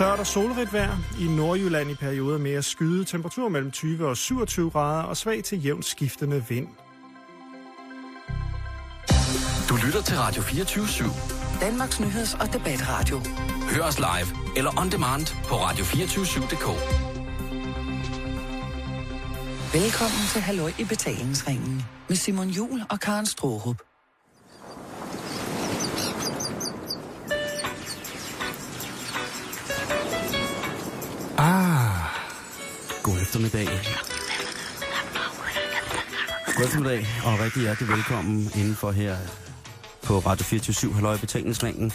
[0.00, 0.96] Tørt og solrigt vejr.
[1.20, 3.04] I Nordjylland i perioder med at skyde.
[3.04, 6.68] Temperatur mellem 20 og 27 grader og svag til jævnt skiftende vind.
[9.68, 11.60] Du lytter til Radio 24 /7.
[11.60, 13.20] Danmarks nyheds- og debatradio.
[13.70, 16.66] Hør os live eller on demand på radio247.dk.
[19.74, 23.89] Velkommen til Halløj i betalingsringen med Simon Jul og Karen Strohrup.
[33.10, 33.66] God eftermiddag.
[36.56, 39.16] God eftermiddag, og rigtig hjertelig velkommen indenfor her
[40.02, 41.92] på Radio 24 Halløj Betalingsringen.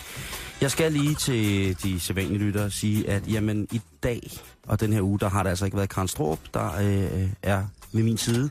[0.61, 4.31] Jeg skal lige til de sædvanlige lyttere sige, at jamen, i dag
[4.67, 7.63] og den her uge, der har der altså ikke været Karen Stroop, der øh, er
[7.93, 8.49] ved min side.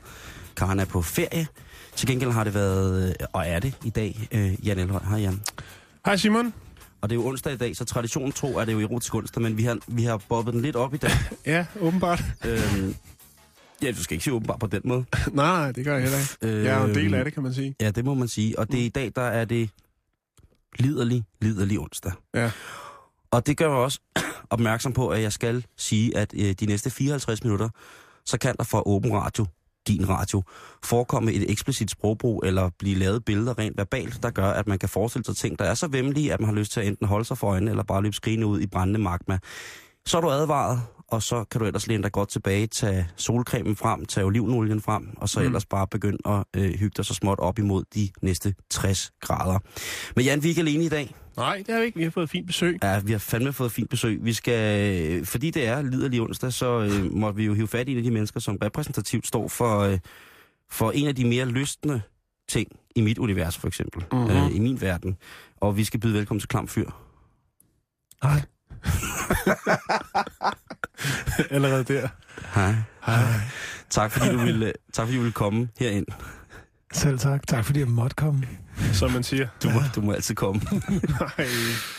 [0.56, 1.46] Karen er på ferie.
[1.96, 5.01] Til gengæld har det været, øh, og er det i dag, øh, Jan Elhøj.
[5.09, 5.42] Hej Jan.
[6.06, 6.54] Hej Simon.
[7.05, 9.43] Og det er jo onsdag i dag, så traditionen tro er det jo erotisk onsdag,
[9.43, 11.11] men vi har, vi har bobbet den lidt op i dag.
[11.47, 12.24] Ja, åbenbart.
[12.45, 12.95] øhm,
[13.83, 15.05] ja, du skal ikke sige åbenbart på den måde.
[15.33, 16.65] nej, det gør jeg heller ikke.
[16.65, 17.74] Jeg er jo en del af det, kan man sige.
[17.80, 18.59] Ja, det må man sige.
[18.59, 19.71] Og det er i dag, der er det
[20.79, 22.13] liderlig, liderlig onsdag.
[22.35, 22.51] Ja.
[23.30, 24.01] Og det gør mig også
[24.51, 27.68] opmærksom på, at jeg skal sige, at øh, de næste 54 minutter,
[28.24, 29.46] så kan der fra Åben Radio,
[29.88, 30.43] din radio,
[30.85, 34.88] forekomme et eksplicit sprogbrug eller blive lavet billeder rent verbalt, der gør, at man kan
[34.88, 37.24] forestille sig ting, der er så vemmelige, at man har lyst til at enten holde
[37.24, 39.38] sig for øjnene, eller bare løbe skrigende ud i brændende magma.
[40.07, 43.77] Så er du advaret, og så kan du ellers læne dig godt tilbage, tage solcremen
[43.77, 45.46] frem, tage olivenolien frem, og så mm.
[45.46, 49.59] ellers bare begynde at øh, hygge dig så småt op imod de næste 60 grader.
[50.16, 51.15] Men Jan, vi er ikke alene i dag.
[51.37, 51.99] Nej, det har vi ikke.
[51.99, 52.79] Vi har fået fint besøg.
[52.82, 54.24] Ja, vi har fandme fået fint besøg.
[54.24, 57.93] Vi skal, fordi det er liderlig onsdag, så øh, måtte vi jo hive fat i
[57.93, 59.99] en af de mennesker, som repræsentativt står for, øh,
[60.71, 62.02] for en af de mere lystende
[62.49, 64.05] ting i mit univers, for eksempel.
[64.12, 64.31] Mhm.
[64.31, 65.16] Øh, I min verden.
[65.60, 66.91] Og vi skal byde velkommen til Klam Fyr.
[68.22, 68.43] Hej.
[71.50, 72.09] Allerede der.
[72.55, 72.75] Hej.
[73.06, 73.25] Hej.
[73.91, 76.06] Tak fordi du ville, tak fordi du ville komme herind.
[76.93, 77.47] Selv tak.
[77.47, 78.47] Tak fordi jeg måtte komme.
[78.93, 79.47] Som man siger.
[79.62, 80.61] Du må, du må altid komme.
[81.09, 81.47] Nej,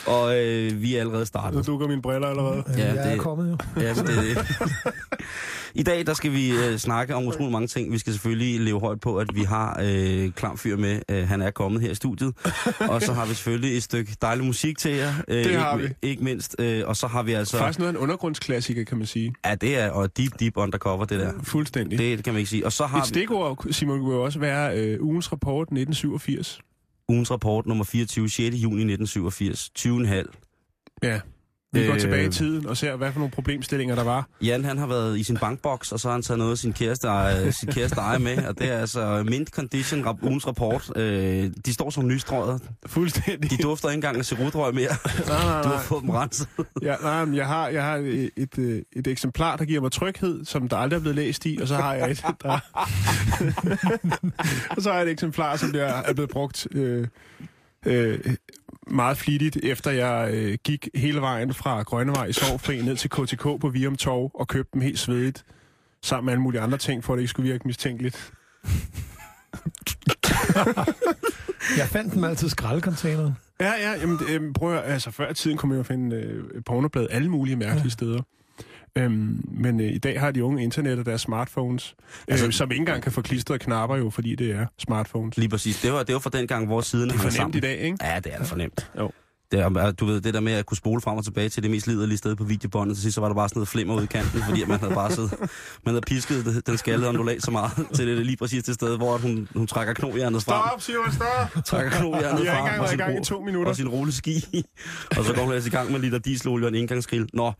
[0.06, 1.66] Og øh, vi er allerede nu startet.
[1.66, 2.64] dukker mine briller allerede.
[2.68, 3.80] Ja, Ja, jeg er det- kommet jo.
[3.82, 4.38] Ja, så det er det.
[5.74, 7.92] I dag der skal vi øh, snakke om utrolig mange ting.
[7.92, 11.00] Vi skal selvfølgelig leve højt på, at vi har øh, Klam Fyr med.
[11.10, 12.34] Øh, han er kommet her i studiet.
[12.80, 15.12] Og så har vi selvfølgelig et stykke dejlig musik til jer.
[15.28, 16.56] Øh, Det har ikke, Ikke mindst.
[16.58, 17.58] Øh, og så har vi altså...
[17.58, 19.34] Faktisk noget af en undergrundsklassiker, kan man sige.
[19.46, 21.32] Ja, det er og deep, deep undercover, det der.
[21.42, 21.98] Fuldstændig.
[21.98, 22.66] Det kan man ikke sige.
[22.66, 26.60] Og så har Et vi stikord, Simon, kunne jo også være øh, ugens rapport 1987
[27.08, 28.54] ugens rapport nummer 24, 6.
[28.54, 29.70] juni 1987.
[29.74, 30.30] 20,5.
[31.02, 31.20] Ja.
[31.80, 32.00] Vi går Øh.
[32.00, 34.28] tilbage i tiden og ser, hvad for nogle problemstillinger der var.
[34.42, 36.72] Jan, han har været i sin bankboks, og så har han taget noget af sin
[36.72, 40.90] kæreste, eje- sin kæreste eje med, og det er altså mint condition rap, ugens rapport.
[40.96, 42.62] Øh, de står som nystrøget.
[42.86, 43.50] Fuldstændig.
[43.50, 44.88] De dufter ikke engang af cerutrøg mere.
[45.28, 45.82] nej, nej, Du har nej.
[45.82, 46.48] fået dem renset.
[46.82, 49.92] Ja, nej, men jeg har, jeg har et, et, øh, et eksemplar, der giver mig
[49.92, 52.58] tryghed, som der aldrig er blevet læst i, og så har jeg et, der...
[54.76, 57.06] og så har jeg et eksemplar, som der er blevet brugt øh,
[57.86, 58.18] øh,
[58.90, 63.42] meget flittigt, efter jeg øh, gik hele vejen fra Grønnevej i Sovfri ned til KTK
[63.42, 65.44] på Virum Torv og købte dem helt svedigt,
[66.02, 68.32] sammen med alle mulige andre ting, for at det ikke skulle virke mistænkeligt.
[71.78, 73.36] Jeg fandt dem altid i skraldecontaineren.
[73.60, 76.16] Ja, ja, jamen, det, øhm, prøv at, altså før i tiden kunne man jo finde
[76.16, 77.88] øh, pornoblad alle mulige mærkelige ja.
[77.88, 78.22] steder.
[78.98, 81.94] Øhm, men øh, i dag har de unge internet og deres smartphones,
[82.28, 85.36] altså, øh, som ikke engang kan få klistrede knapper jo, fordi det er smartphones.
[85.36, 85.80] Lige præcis.
[85.80, 87.56] Det var, det var fra den gang, hvor siderne Det er for nemt sammen.
[87.56, 87.96] i dag, ikke?
[88.02, 88.90] Ja, det er da fornemt.
[88.98, 89.10] Jo.
[89.50, 91.70] Det er, du ved, det der med at kunne spole frem og tilbage til det
[91.70, 94.04] mest liderlige sted på videobåndet, til sidst så var der bare sådan noget flimmer ude
[94.04, 95.32] i kanten, fordi man havde bare siddet,
[95.84, 99.18] man havde pisket den skaldede ondulat så meget, til det lige præcis det sted, hvor
[99.18, 100.62] hun, hun trækker knohjernet frem.
[100.68, 101.64] Stop, Simon, stop!
[101.64, 103.70] Trækker knohjernet Vi har ikke frem engang været i gang i to minutter.
[103.70, 104.44] og sin rulleski.
[105.18, 107.28] og så går hun ellers i gang med liter dieselolie og en indgangsgrill.
[107.32, 107.52] Nå.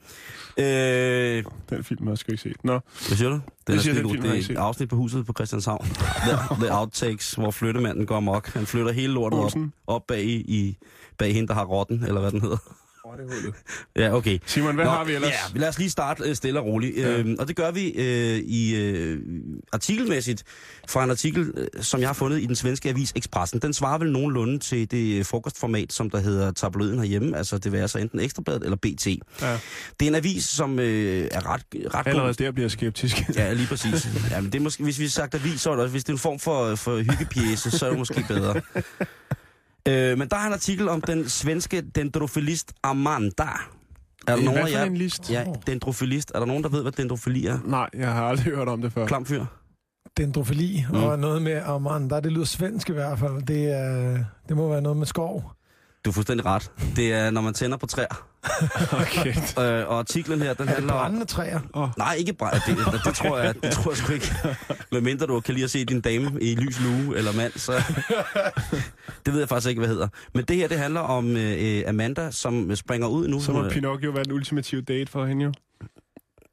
[0.59, 2.57] Øh, Den film har jeg sgu ikke set.
[2.65, 3.35] Nå, hvad siger du?
[3.67, 5.85] Den Jeg siger, skide den film jeg det er et afsnit på huset på Christianshavn.
[5.87, 8.49] The, the Outtakes, hvor flyttemanden går amok.
[8.55, 9.73] Han flytter hele lortet op, Olsen.
[9.87, 10.77] op bag, i,
[11.19, 12.57] bag hende, der har rotten, eller hvad den hedder.
[13.97, 14.39] Ja, okay.
[14.47, 15.31] Simon, hvad Nå, har vi ellers?
[15.55, 16.97] Ja, lad os lige starte øh, stille og roligt.
[16.97, 17.19] Ja.
[17.19, 19.21] Øhm, og det gør vi øh, i øh,
[19.73, 20.45] artikelmæssigt
[20.89, 23.61] fra en artikel, øh, som jeg har fundet i den svenske avis Expressen.
[23.63, 27.37] Den svarer vel nogenlunde til det øh, frokostformat, som der hedder tabloiden herhjemme.
[27.37, 29.07] Altså det vil altså enten Ekstrabladet eller BT.
[29.07, 29.59] Ja.
[30.01, 31.63] Det er en avis, som øh, er ret,
[31.95, 32.45] ret Allerede god.
[32.45, 33.17] der bliver skeptisk.
[33.37, 34.09] Ja, lige præcis.
[34.31, 36.05] Ja, men det er måske, hvis vi har sagt avis, så er det også, hvis
[36.05, 38.61] det er en form for, for hyggepjæse, så er det måske bedre.
[39.89, 43.43] Øh, men der er en artikel om den svenske dendrofilist Amanda.
[43.43, 43.49] Er
[44.27, 44.85] der Øh, nogen hvad af for jer...
[44.85, 45.31] en list?
[45.31, 46.33] Ja, dendrofilist.
[46.35, 47.59] Er der nogen, der ved, hvad dendrofili er?
[47.65, 49.07] Nej, jeg har aldrig hørt om det før.
[49.07, 49.45] Klam fyr?
[50.17, 51.03] Dendrofili mm.
[51.03, 52.21] og noget med Amanda.
[52.21, 53.47] Det lyder svensk i hvert fald.
[53.47, 54.19] Det, er,
[54.49, 55.53] det må være noget med skov.
[56.07, 56.71] Du er fuldstændig ret.
[56.97, 58.27] Det er, når man tænder på træer.
[59.03, 59.35] Okay.
[59.59, 60.99] Øh, og artiklen her, den Er handler om...
[61.01, 61.91] brændende træer?
[61.99, 62.55] Nej, ikke bare.
[62.55, 64.33] Det, det, det, tror jeg, det tror jeg sgu ikke.
[64.91, 67.73] Hvad mindre du kan lide at se din dame i lys lue eller mand, så...
[69.27, 70.09] Det ved jeg faktisk ikke, hvad hedder.
[70.35, 73.41] Men det her, det handler om øh, Amanda, som springer ud nu.
[73.41, 75.53] Så må er- Pinocchio være den ultimative date for hende jo.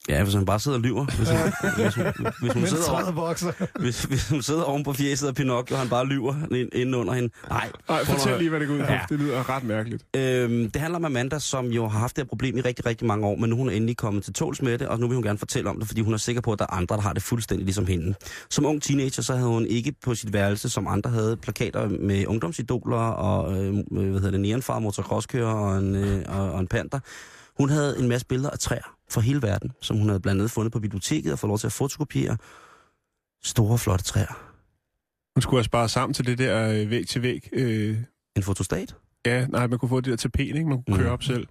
[0.10, 1.06] Ja, hvis han bare sidder og lyver.
[1.06, 1.38] Hvis hun,
[1.84, 2.06] hvis hun,
[2.42, 3.52] hvis hun, sidder, vokser.
[3.80, 6.96] hvis, hvis hun sidder oven på fjeset af Pinocchio, og han bare lyver ind- inden
[6.96, 7.30] under hende.
[7.50, 7.70] Nej,
[8.06, 8.92] fortæl lige, hvad det går ud på.
[8.92, 9.00] Ja.
[9.10, 10.06] Det lyder ret mærkeligt.
[10.16, 13.08] Øhm, det handler om Amanda, som jo har haft det her problem i rigtig, rigtig
[13.08, 15.16] mange år, men nu er hun endelig kommet til tåls med det, og nu vil
[15.16, 17.02] hun gerne fortælle om det, fordi hun er sikker på, at der er andre, der
[17.02, 18.14] har det fuldstændig ligesom hende.
[18.50, 22.28] Som ung teenager, så havde hun ikke på sit værelse, som andre havde, plakater med
[22.28, 27.00] ungdomsidoler og øh, hvad hedder det, neonfar, motocrosskører og en, øh, og, og en panter.
[27.58, 30.52] Hun havde en masse billeder af træer fra hele verden, som hun havde blandt andet
[30.52, 32.38] fundet på biblioteket og fået lov til at fotokopiere.
[33.44, 34.50] Store, flotte træer.
[35.36, 37.50] Hun skulle have sparet sammen til det der øh, væg til væg.
[37.54, 37.98] Øh,
[38.36, 38.96] En fotostat.
[39.26, 40.66] ja, nej, man kunne få det der tapet, ikke?
[40.66, 41.04] Man kunne Mm.
[41.04, 41.48] køre op selv.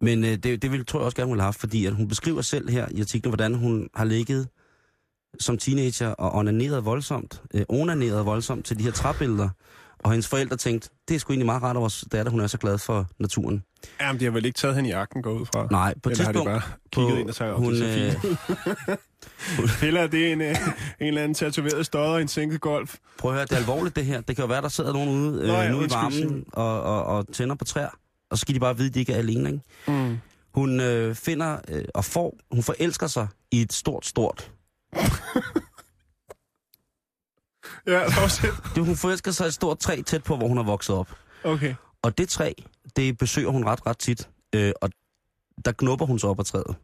[0.00, 2.08] Men øh, det, det vil, tror jeg også gerne, hun have haft, fordi at hun
[2.08, 4.48] beskriver selv her i artiklen, hvordan hun har ligget
[5.40, 9.48] som teenager og onaneret voldsomt, øh, onaneret voldsomt til de her træbilleder.
[9.98, 12.46] Og hendes forældre tænkte, det er sgu egentlig meget rart, at vores datter hun er
[12.46, 13.62] så glad for naturen.
[14.00, 15.66] Jamen, de har vel ikke taget hende i akten gå ud fra?
[15.70, 16.62] Nej, på et Eller har de tidspunkt...
[16.62, 16.62] bare
[16.92, 19.70] kigget på- ind og sagt, hun, hun, det er så fint.
[19.80, 20.56] Heller er det en, øh,
[21.00, 22.96] en eller anden tatoveret stodder i en sænket golf.
[23.18, 24.20] Prøv at høre, det er alvorligt det her.
[24.20, 26.82] Det kan jo være, der sidder nogen ude Nå ja, øh, nu i varmen og,
[26.82, 27.88] og, og tænder på træer.
[28.30, 29.48] Og så skal de bare vide, at de ikke er alene.
[29.50, 29.62] Ikke?
[30.02, 30.18] Mm.
[30.54, 34.50] Hun øh, finder øh, og får, hun forelsker sig i et stort, stort
[37.88, 38.54] Ja, fortsæt.
[38.74, 41.08] Det, hun forelsker sig et stort træ tæt på, hvor hun er vokset op.
[41.44, 41.74] Okay.
[42.02, 42.52] Og det træ,
[42.96, 44.28] det besøger hun ret, ret tit.
[44.54, 44.90] Øh, og
[45.64, 46.76] der knupper hun så op ad træet.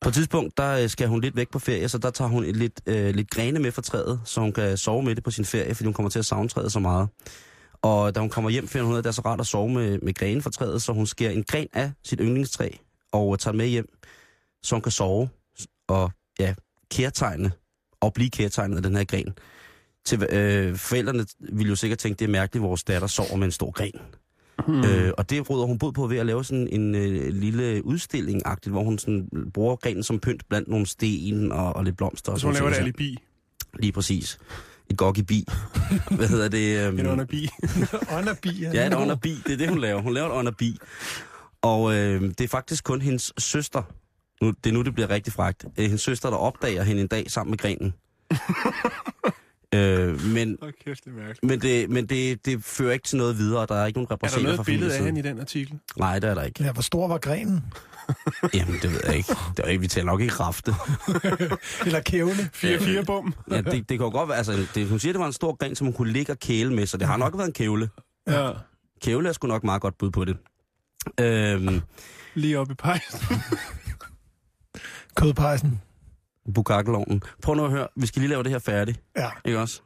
[0.00, 2.44] På et tidspunkt, der øh, skal hun lidt væk på ferie, så der tager hun
[2.44, 5.30] et lidt, øh, lidt grene med fra træet, så hun kan sove med det på
[5.30, 7.08] sin ferie, fordi hun kommer til at savne træet så meget.
[7.82, 9.46] Og da hun kommer hjem, finder hun ud af, at det er så rart at
[9.46, 12.70] sove med, med grene fra træet, så hun skærer en gren af sit yndlingstræ
[13.12, 13.86] og øh, tager med hjem,
[14.62, 15.28] så hun kan sove
[15.88, 16.54] og ja,
[16.90, 17.52] kærtegne
[18.00, 19.34] og blive kærtegnet af den her gren.
[20.04, 23.44] Til, øh, forældrene ville jo sikkert tænke, det er mærkeligt, at vores datter sover med
[23.46, 24.00] en stor gren.
[24.68, 24.84] Mm.
[24.84, 28.42] Øh, og det råder hun bod på ved at lave sådan en øh, lille udstilling
[28.66, 32.32] hvor hun sådan bruger grenen som pynt blandt nogle sten og, og lidt blomster.
[32.32, 32.84] Og Så hun laver det ting.
[32.84, 33.16] alibi.
[33.78, 34.38] Lige præcis.
[34.90, 35.44] Et gok i bi.
[36.16, 36.88] Hvad hedder det?
[36.88, 37.48] Um, En underbi.
[38.16, 38.62] Ånderbi.
[38.62, 39.36] Ja, et underbi.
[39.46, 40.02] Det er det, hun laver.
[40.02, 40.78] Hun laver et underbi.
[41.62, 43.82] Og øh, det er faktisk kun hendes søster,
[44.42, 47.08] nu, det er nu, det bliver rigtig fragt, øh, hendes søster, der opdager hende en
[47.08, 47.94] dag sammen med grenen.
[49.74, 53.38] øh, men Åh, kæft, det er men, det, men det, det fører ikke til noget
[53.38, 55.40] videre, og der er ikke nogen Er der noget fra billede af hende i den
[55.40, 55.78] artikel?
[55.96, 56.64] Nej, det er der ikke.
[56.64, 57.64] Ja, hvor stor var grenen?
[58.54, 59.34] Jamen, det ved jeg ikke.
[59.56, 60.74] Det er ikke vi taler nok ikke rafte.
[61.86, 62.50] Eller kævle?
[62.54, 63.34] 4-4 bum.
[63.50, 65.56] Ja, det, det kan jo godt være, altså, det, hun siger, det var en stor
[65.56, 67.88] gren, som hun kunne ligge og kæle med, så det har nok været en kævle.
[68.28, 68.50] Ja.
[69.02, 70.36] Kævle er sgu nok meget godt bud på det.
[71.20, 71.80] Øhm,
[72.34, 73.36] Lige oppe i pejsen.
[75.18, 75.80] Kødpejsen.
[76.54, 77.22] Bukakkelovnen.
[77.42, 79.30] Prøv nu at høre, vi skal lige lave det her færdigt, Ja.
[79.44, 79.82] ikke også?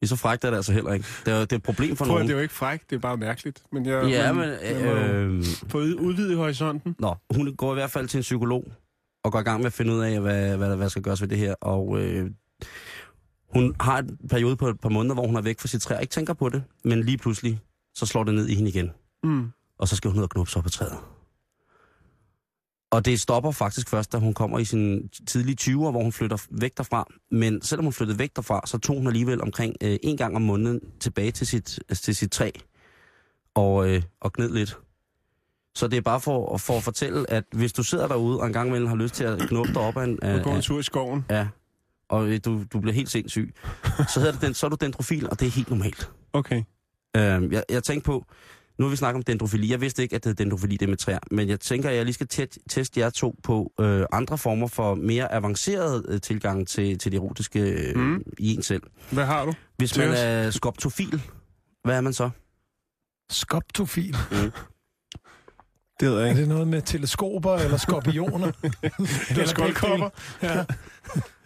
[0.00, 1.06] Det er så frækt er det altså heller ikke.
[1.26, 2.28] Det er, det er et problem for Prøv, nogen.
[2.28, 3.62] det er jo ikke frækt, det er bare mærkeligt.
[3.72, 4.44] Men jeg, Ja, men...
[4.48, 6.96] jo Øh, få ud- udvidet horisonten.
[6.98, 8.64] nå, hun går i hvert fald til en psykolog
[9.24, 11.20] og går i gang med at finde ud af, hvad, hvad, hvad der skal gøres
[11.20, 11.54] ved det her.
[11.60, 12.30] Og øh,
[13.54, 15.94] hun har en periode på et par måneder, hvor hun er væk fra sit træ
[15.94, 16.62] og ikke tænker på det.
[16.84, 17.60] Men lige pludselig,
[17.94, 18.90] så slår det ned i hende igen.
[19.24, 19.50] Mm.
[19.78, 20.98] og så skal hun ud og knuppe sig op på træet.
[22.92, 26.46] Og det stopper faktisk først, da hun kommer i sin tidlige 20'er, hvor hun flytter
[26.50, 27.06] væk derfra.
[27.30, 30.42] Men selvom hun flyttede væk derfra, så tog hun alligevel omkring øh, en gang om
[30.42, 32.50] måneden tilbage til sit, altså til sit træ
[33.54, 34.78] og, øh, og gned lidt.
[35.74, 38.52] Så det er bare for, for at fortælle, at hvis du sidder derude og en
[38.52, 40.22] gang imellem har lyst til at knuppe dig op af en...
[40.22, 41.24] Og gå en tur i skoven.
[41.30, 41.48] ja,
[42.08, 43.54] og øh, du, du bliver helt sindssyg,
[44.08, 46.10] så, hedder det den, så er du dendrofil, og det er helt normalt.
[46.32, 46.62] Okay.
[47.16, 48.24] Øh, jeg, jeg tænkte på,
[48.82, 49.70] nu har vi snakket om dendrofili.
[49.70, 51.18] Jeg vidste ikke, at det er dendrofili, det er med træer.
[51.30, 54.66] Men jeg tænker, at jeg lige skal tæt, teste jer to på øh, andre former
[54.66, 58.02] for mere avanceret øh, tilgang til, til det erotiske øh, Mm.
[58.02, 58.22] mm.
[58.38, 58.82] i en selv.
[59.10, 59.54] Hvad har du?
[59.76, 61.22] Hvis man er skoptofil,
[61.84, 62.30] hvad er man så?
[63.30, 64.16] Skoptofil.
[66.00, 66.40] Det ved jeg Er ikke.
[66.40, 68.52] det noget med teleskoper eller skorpioner?
[69.30, 70.08] Eller skoldkopper.
[70.42, 70.64] Ja.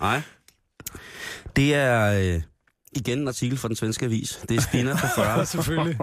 [0.01, 0.23] Nej.
[1.57, 2.43] Det er øh,
[2.93, 4.41] igen en artikel fra den svenske avis.
[4.49, 5.99] Det er Stina på 40, ja, selvfølgelig.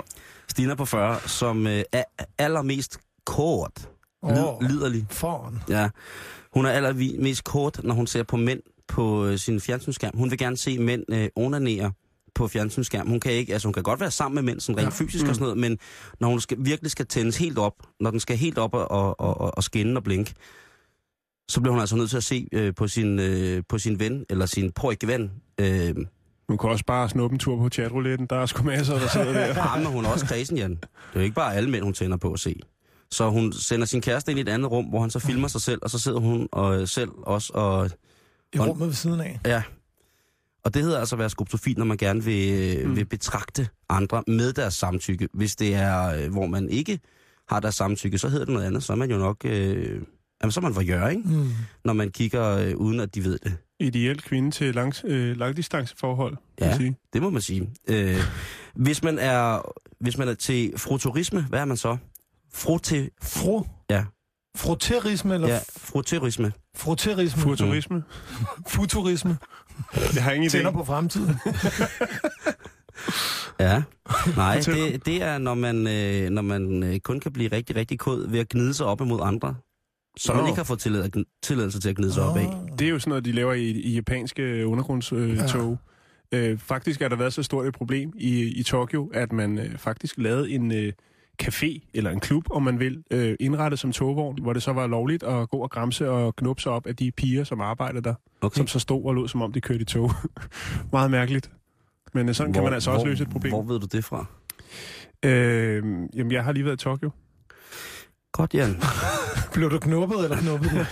[0.48, 2.04] Stina på 40 som øh, er
[2.38, 3.90] allermest kort,
[4.24, 5.06] lid, liderlig.
[5.10, 5.60] foran.
[5.70, 5.90] Ja.
[6.54, 10.18] Hun er allermest kort, når hun ser på mænd på øh, sin fjernsynsskærm.
[10.18, 11.92] Hun vil gerne se mænd øh, onanere
[12.36, 13.08] på fjernsynsskærm.
[13.08, 15.06] Hun kan ikke, altså hun kan godt være sammen med mænd, sådan rent Ja.
[15.06, 15.78] fysisk og sådan noget, men
[16.20, 19.20] når hun skal, virkelig skal tændes helt op, når den skal helt op og, og,
[19.20, 20.34] og, og skinne og blinke,
[21.50, 24.26] så bliver hun altså nødt til at se øh, på, sin, øh, på sin ven,
[24.30, 25.96] eller sin pojkeven, øh,
[26.54, 28.28] Hun kan også bare snuppe en tur på chatrouletten.
[28.28, 29.46] Der er sgu masser, der sidder der.
[29.56, 30.72] Ja, men hun er også kredsen, Jan.
[30.72, 30.80] Det
[31.14, 32.60] er jo ikke bare alle mænd, hun tænder på at se.
[33.12, 35.62] Så hun sender sin kæreste ind i et andet rum, hvor han så filmer sig
[35.62, 37.90] selv, og så sidder hun og øh, selv også og...
[38.54, 39.40] I Og- rummet ved siden af.
[39.46, 39.64] Ja.
[40.64, 42.96] Og det hedder altså at være skoptofil, når man gerne vil, mm.
[42.96, 45.30] vil betragte andre med deres samtykke.
[45.34, 47.00] Hvis det er, øh, hvor man ikke
[47.50, 48.84] har deres samtykke, så hedder det noget andet.
[48.84, 49.38] Så er man jo nok...
[49.46, 50.02] Øh,
[50.44, 51.22] jamen, så er man voyeur, ikke?
[51.26, 51.50] Mm.
[51.86, 53.58] Når man kigger, øh, uden at de ved det.
[53.80, 56.68] Ideel kvinde til lang, øh, langdistanceforhold, kan Ja.
[56.68, 56.96] man sige.
[57.14, 57.70] Det må man sige.
[57.88, 58.18] Øh,
[58.76, 59.62] hvis, man er,
[60.00, 61.98] hvis man er til froturisme, hvad er man så?
[62.54, 63.68] Frote, Fro.
[63.90, 64.04] Ja.
[64.58, 66.52] Froterisme eller ja, froterisme.
[66.76, 67.42] froterisme?
[67.42, 68.04] Futurisme.
[68.76, 69.38] Futurisme.
[70.16, 70.52] Jeg har ingen idé.
[70.52, 71.36] Tænder på fremtiden.
[73.60, 73.84] Ja.
[74.36, 78.00] Nej, det, det er, når man, øh, når man øh, kun kan blive rigtig, rigtig
[78.00, 79.56] kod ved at gnide sig op imod andre,
[80.18, 80.48] som man Nå.
[80.48, 82.48] ikke har fået tillad, tilladelse til at gnide sig op af.
[82.80, 85.20] Det er jo sådan noget, de laver i, i japanske undergrundstog.
[85.20, 85.48] Øh, Ja.
[85.48, 85.78] tog.
[86.32, 89.78] øh, faktisk er der været så stort et problem i, i Tokyo, at man øh,
[89.78, 90.94] faktisk lavede en øh,
[91.44, 94.88] café, eller en klub, om man vil, øh, indrettet som togvogn, hvor det så var
[94.88, 98.14] lovligt at gå og græmse og knuppe sig op af de piger, som arbejder der,
[98.42, 98.58] Okay.
[98.58, 100.12] som så stod og lå, som om de kørte i tog.
[100.92, 101.52] Meget mærkeligt.
[102.14, 103.54] Men øh, sådan hvor, kan man altså også hvor, løse et problem.
[103.54, 104.26] Hvor ved du det fra?
[105.26, 105.84] Øh,
[106.16, 107.10] jamen, jeg har lige været i Tokyo.
[108.34, 108.76] Godt, Jan.
[109.54, 110.72] Blev du knuppet eller knuppet?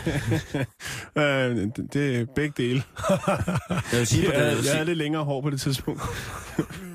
[1.18, 2.84] øh, det, det er begge dele.
[3.92, 4.66] Jeg vil sige på Jeg, det.
[4.66, 6.02] Jeg havde lidt længere hår på det tidspunkt.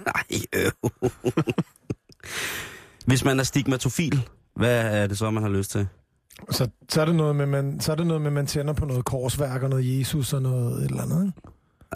[0.07, 0.73] nej, øh.
[3.07, 5.89] Hvis man er stigmatofil, hvad er det så, man har lyst til?
[6.51, 8.85] så, så, er det noget med, man, så er det noget med, man tænder på
[8.85, 11.27] noget korsværk og noget Jesus og noget et eller andet.
[11.27, 11.41] Ikke?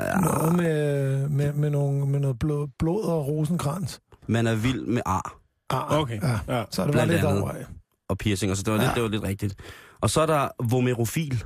[0.01, 4.01] Ja, Noget med, med, med, nogle, med noget blod, blod og rosenkrans.
[4.27, 5.37] man er vild med ar
[5.71, 6.21] Ah, Okay.
[6.23, 6.65] Ja, Ja.
[6.71, 7.43] så er det bare Blandt lidt andet.
[7.43, 7.65] over af.
[8.11, 8.85] Og piercinger, så det var, Ja.
[8.85, 9.55] lidt, det var lidt rigtigt.
[10.01, 11.45] Og så er der vomerofil.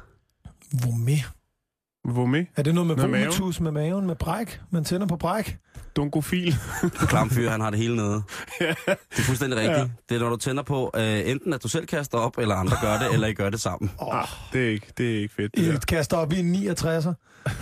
[0.73, 0.95] Hvor
[2.27, 2.45] med?
[2.57, 4.61] Er det noget med vomitus med maven, med bræk?
[4.71, 5.59] Man tænder på bræk?
[5.97, 6.55] Dunkofil.
[7.09, 8.23] Klam fyr, han har det hele nede.
[8.59, 9.79] Det er fuldstændig rigtigt.
[9.79, 9.89] Ja.
[10.09, 12.77] Det er, når du tænder på, øh, enten at du selv kaster op, eller andre
[12.83, 13.91] gør det, eller I gør det sammen.
[13.99, 15.57] Oh, Ah, det er ikke, det er ikke fedt.
[15.57, 15.79] Det I der.
[15.79, 17.13] kaster op i en 69'er.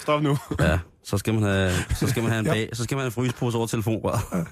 [0.00, 0.38] Stop nu.
[0.60, 3.06] Ja, så skal man have, så skal man have en, bag, så skal man have
[3.06, 4.20] en frysepose over telefonrøret.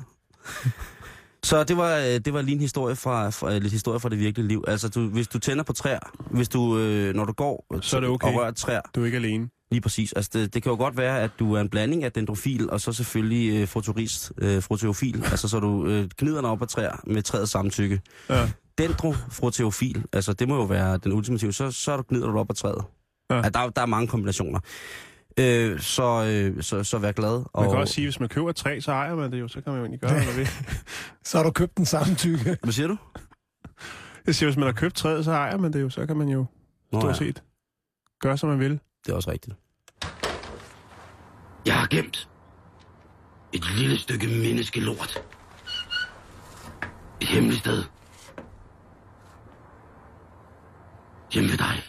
[1.47, 4.19] Så det var, øh, det var lige en historie fra, fra, lidt historie fra det
[4.19, 4.65] virkelige liv.
[4.67, 5.99] Altså, du, hvis du tænder på træer,
[6.31, 8.29] hvis du, øh, når du går Så er det okay.
[8.29, 9.49] og rører træer, Du er ikke alene.
[9.71, 10.13] lige præcis.
[10.13, 12.81] Altså, det, det kan jo godt være, at du er en blanding af dendrofil, og
[12.81, 15.25] så selvfølgelig øh, fotorist, øh, froteofil.
[15.31, 18.01] altså, så du øh, gnider dig op af træer med træets samtykke.
[18.31, 18.51] Ja.
[18.79, 22.85] Dendrofroteofil, altså det må jo være den ultimative, så, så gnider du op af træet.
[23.31, 23.37] Ja.
[23.37, 24.61] Ja, der, der er mange kombinationer.
[25.39, 27.37] Øh, så, øh, så, så vær glad.
[27.39, 29.41] Man og, kan også sige, at hvis man køber et træ, så ejer man det
[29.41, 29.49] jo.
[29.49, 30.49] Så kan man jo egentlig gøre, hvad man vil.
[31.29, 32.57] Så har du købt den samtykke.
[32.63, 32.97] Hvad siger du?
[34.27, 35.91] Jeg siger, hvis man har købt træet, så ejer man det jo.
[35.91, 36.47] Så kan man jo
[36.93, 37.43] Nå, stort ja, set
[38.21, 38.81] gøre, som man vil.
[39.07, 39.57] det er også rigtigt.
[41.67, 42.29] Jeg har gemt
[43.53, 45.23] et lille stykke menneskelort.
[47.21, 47.85] Et hemmeligt sted.
[51.33, 51.83] Hjemme ved dig.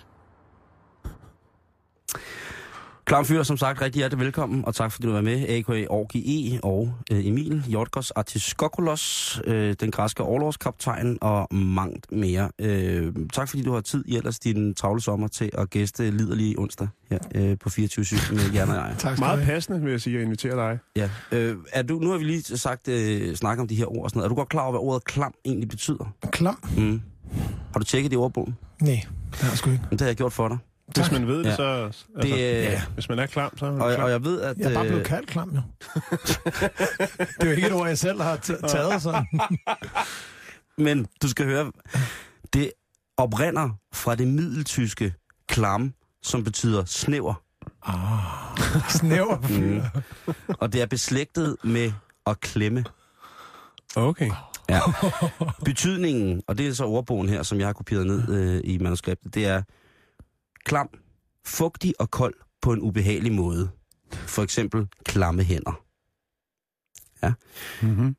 [3.07, 5.85] Klam fyr, som sagt, rigtig hjertelig velkommen, og tak fordi du var med, a.k.a.
[5.89, 6.59] Orgi E.
[6.63, 12.49] og øh, Emil Jorgos Artiskokolos, øh, den græske overlovskaptajn og mangt mere.
[12.59, 16.59] Øh, tak fordi du har tid i ellers din travle sommer til at gæste liderlige
[16.59, 18.95] onsdag her øh, på 24 med Jan og jeg.
[18.97, 20.79] Tak skal Meget passende, vil jeg sige, at invitere dig.
[20.95, 21.09] Ja.
[21.31, 24.09] Øh, er du, nu har vi lige sagt, øh, snakket om de her ord og
[24.09, 24.25] sådan noget.
[24.25, 26.13] Er du godt klar over, hvad ordet klam egentlig betyder?
[26.31, 26.57] Klam?
[26.77, 27.01] Mm.
[27.73, 28.57] Har du tjekket det i ordbogen?
[28.81, 29.83] Nej, det har jeg sgu ikke.
[29.91, 30.57] Det har jeg gjort for dig.
[30.87, 31.11] Hvis Tak.
[31.11, 31.55] man ved det, Ja.
[31.55, 31.63] så...
[31.85, 32.81] Altså, Det, øh, ja.
[32.93, 34.03] Hvis man er klam, så er man Og, klam.
[34.03, 34.57] og jeg ved, at...
[34.57, 35.61] Jeg er bare øh, blevet kaldt klam, jo.
[37.17, 38.35] det er jo ikke et ord, jeg selv har
[38.67, 39.25] taget sådan.
[40.85, 41.71] Men du skal høre,
[42.53, 42.71] det
[43.17, 45.13] oprinder fra det middeltyske
[45.47, 47.33] klam, som betyder snæver.
[48.89, 49.83] Snæver fyr.
[50.59, 51.91] Og det er beslægtet med
[52.27, 52.85] at klemme.
[53.95, 54.31] Okay.
[54.69, 54.79] Ja.
[55.65, 59.33] Betydningen, og det er så ordbogen her, som jeg har kopieret ned øh, i manuskriptet,
[59.35, 59.61] det er
[60.67, 60.89] klam,
[61.45, 63.69] fugtig og kold på en ubehagelig måde.
[64.11, 65.83] For eksempel klamme hænder.
[67.81, 68.15] Mm-hmm.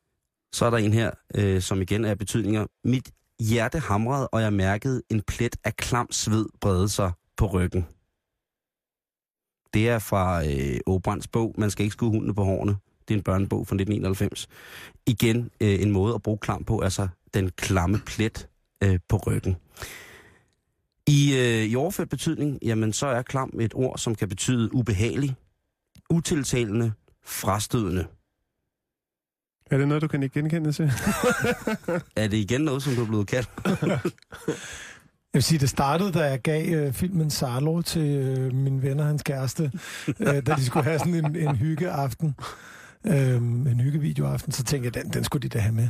[0.53, 2.67] Så er der en her, øh, som igen er betydninger.
[2.85, 7.87] Mit hjerte hamrede, og jeg mærkede en plet af klam sved brede sig på ryggen.
[9.75, 12.77] Det er fra øh, Åbrands bog, Man skal ikke skue hundene på hårene.
[13.09, 14.49] Det er en børnebog fra 1991.
[15.07, 18.49] Igen øh, en måde at bruge klam på, altså den klamme plet
[18.85, 19.57] øh, på ryggen.
[21.09, 25.37] I, øh, I overført betydning, jamen så er klam et ord, som kan betyde ubehagelig,
[26.11, 26.93] utiltalende,
[27.25, 28.07] frastødende.
[29.71, 30.85] Er det noget, du kan ikke genkende til?
[32.17, 33.51] Er det igen noget, som du er blevet kaldt?
[35.33, 39.23] vil sige, det startede, da jeg gav øh, filmen Sarlo til øh, min venner hans
[39.23, 39.73] kæreste,
[40.21, 42.35] øh, da de skulle have sådan en, en hyggeaften,
[43.07, 45.89] øh, en hyggevideoaften, så tænkte jeg, den, den skulle de da have med.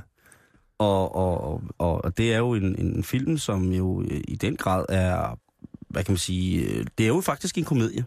[0.78, 4.56] Og, og, og, og det er jo en, en film, som jo øh, i den
[4.56, 5.38] grad er,
[5.90, 8.04] hvad kan man sige, øh, det er jo faktisk en komedie.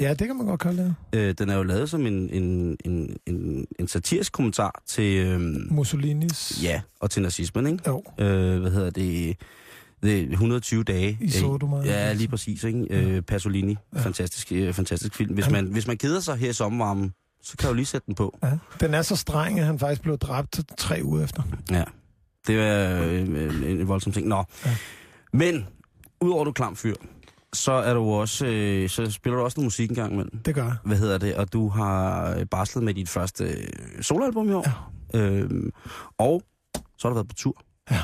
[0.00, 1.18] Ja, det kan man godt kalde det.
[1.18, 5.66] Øh, den er jo lavet som en, en, en, en, en satirisk kommentar til, øhm,
[5.70, 6.62] Mussolinis...
[6.62, 7.78] ja, og til nazismen, ikke?
[7.86, 9.36] Jo, Øh, hvad hedder det?
[10.02, 11.18] det er 120 dage.
[11.20, 11.78] I Sodoma.
[11.80, 12.86] Øh, Ja, lige præcis, ikke?
[12.90, 13.76] Øh, Pasolini.
[13.94, 14.00] Ja.
[14.00, 15.34] Fantastisk, øh, fantastisk film.
[15.34, 18.06] Hvis man, hvis man keder sig her i sommervarmen, så kan jeg jo lige sætte
[18.06, 18.38] den på.
[18.42, 18.50] ja.
[18.80, 21.42] Den er så streng, at han faktisk blev dræbt tre uger efter.
[21.70, 21.84] Ja,
[22.46, 24.28] det er øh, en, en voldsom ting.
[24.28, 24.76] Nå, Ja.
[25.32, 25.66] men
[26.20, 26.94] udover at du er klam fyr,
[27.52, 30.38] så er du også, øh, så spiller du også noget musik engang imellem.
[30.38, 30.76] Det gør jeg.
[30.84, 31.34] Hvad hedder det?
[31.34, 34.66] Og du har øh, barslet med dit første øh, soloalbum i år.
[35.14, 35.20] Ja.
[35.20, 35.70] Øhm,
[36.18, 36.42] og
[36.98, 37.62] så har du været på tur.
[37.90, 37.96] Ja.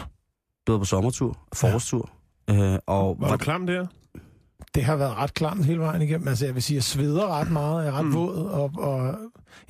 [0.66, 2.10] Du har været på sommertur, forårstur.
[2.50, 3.86] Øh, og Var du klam der?
[4.74, 6.28] Det har været ret klamt hele vejen igennem.
[6.28, 7.84] Altså, jeg vil sige, jeg sveder ret meget.
[7.84, 8.14] Jeg er ret mm.
[8.14, 9.14] våd, og, og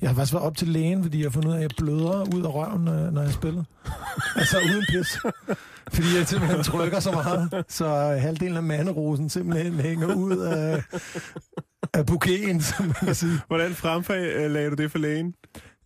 [0.01, 1.71] jeg har faktisk været op til lægen, fordi jeg har fundet ud af, at jeg
[1.77, 3.63] bløder ud af røven, når, når jeg spiller.
[4.39, 5.17] altså uden pis.
[5.93, 7.87] Fordi jeg simpelthen trykker så meget, så
[8.19, 10.83] halvdelen af manderosen simpelthen hænger ud af,
[11.93, 13.39] af buketten, som man kan sige.
[13.47, 15.33] Hvordan fremfag lagde du det for lægen?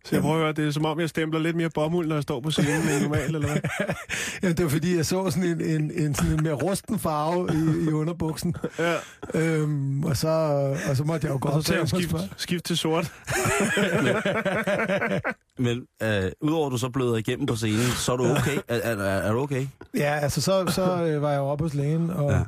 [0.06, 2.16] Så jeg prøver at høre, det er som om, jeg stempler lidt mere bomuld, når
[2.16, 3.56] jeg står på scenen end normalt, eller hvad?
[4.42, 7.48] Ja, det var fordi, jeg så sådan en, en, en, sådan en mere rusten farve
[7.52, 8.56] i, i underbuksen.
[8.78, 8.94] Ja.
[9.34, 10.28] Øhm, og, så,
[10.90, 13.08] og så måtte jeg jo gå Og op så tager jeg skift, skift til sort.
[15.58, 18.56] Men øh, udover at du så bløder igennem på scenen, så er du okay?
[18.68, 19.66] er, er, er du okay?
[19.96, 22.46] Ja, altså så, så øh, var jeg jo oppe hos lægen, og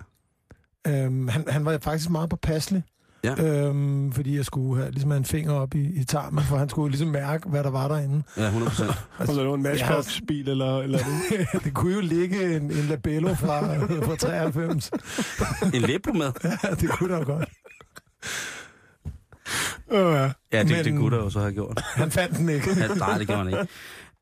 [0.87, 1.05] ja.
[1.05, 2.83] øhm, han, han var faktisk meget påpasselig.
[3.25, 3.45] Ja.
[3.45, 6.69] Øhm, fordi jeg skulle have, ligesom have en finger op i, i tarmen, for han
[6.69, 8.23] skulle ligesom mærke, hvad der var derinde.
[8.37, 8.91] Ja, 100 procent.
[9.19, 11.63] Og så er det en Matchbox-bil, eller, eller det.
[11.65, 14.91] det kunne jo ligge en, en labello fra, fra 93.
[15.75, 16.33] En læbro med?
[16.65, 17.49] Ja, det kunne der jo godt.
[19.91, 20.31] Åh, ja.
[20.53, 21.81] Ja, det, Men- det kunne der jo så have gjort.
[21.95, 22.71] Han fandt den ikke.
[22.81, 23.73] Ja, nej, det gjorde han ikke.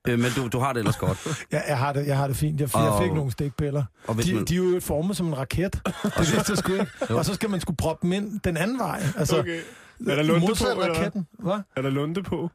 [0.08, 1.18] Øh, men du, du har det ellers godt.
[1.52, 2.60] Ja, jeg har det, jeg har det fint.
[2.60, 3.84] Jeg, jeg Og- fik nogle stikpiller.
[4.06, 5.72] Og De, man, de er jo formet som en raket.
[6.02, 6.86] Det vidste jeg sgu ikke.
[7.10, 9.02] Og så skal man skulle proppe dem ind den anden vej.
[9.16, 9.60] Altså, Okay.
[10.08, 11.26] Er der lunde på, eller raketten.
[11.38, 11.58] Hvad?
[11.76, 12.36] Er der lunde på?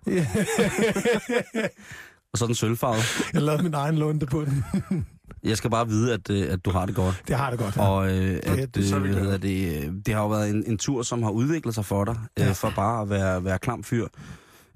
[2.34, 3.04] og så er den sølvfarvet.
[3.34, 4.66] Jeg lavede min egen lunde på den.
[5.44, 7.22] Jeg skal bare vide, at, øh, at du har det godt.
[7.28, 7.76] Det har det godt.
[7.76, 7.88] Ja.
[7.88, 11.24] Og øh, at, det- er øh, det, det har jo været en, en tur, som
[11.24, 12.52] har udviklet sig for dig, øh, Ja.
[12.52, 14.08] for bare at være, være klam fyr.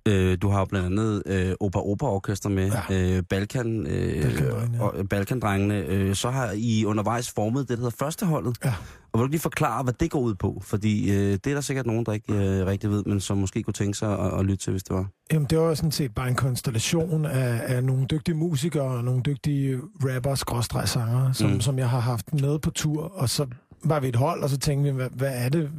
[0.08, 3.16] Øh, du har jo blandt andet øh, Opa Opa Orkester med, Ja.
[3.18, 5.76] øh, Balkan, øh, Balkandrengene, og, Balkandrengene.
[5.80, 8.58] Øh, så har I undervejs formet det, der hedder førsteholdet.
[8.66, 8.74] Ja.
[9.14, 10.62] Og vil du lige forklare, hvad det går ud på?
[10.66, 13.64] Fordi øh, det er der sikkert nogen, der ikke øh, rigtig ved, men som måske
[13.64, 15.08] kunne tænke sig at, at lytte til, hvis det var.
[15.34, 19.22] Jamen, det var sådan set bare en konstellation af, af nogle dygtige musikere og nogle
[19.22, 21.62] dygtige rapper skråstreg sanger, som, mm.
[21.62, 23.04] som jeg har haft med på tur.
[23.04, 23.46] Og så
[23.84, 25.70] var vi et hold, og så tænkte vi, hvad, hvad er det?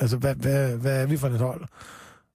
[0.00, 1.64] Altså, hvad, hvad, hvad er vi for et hold?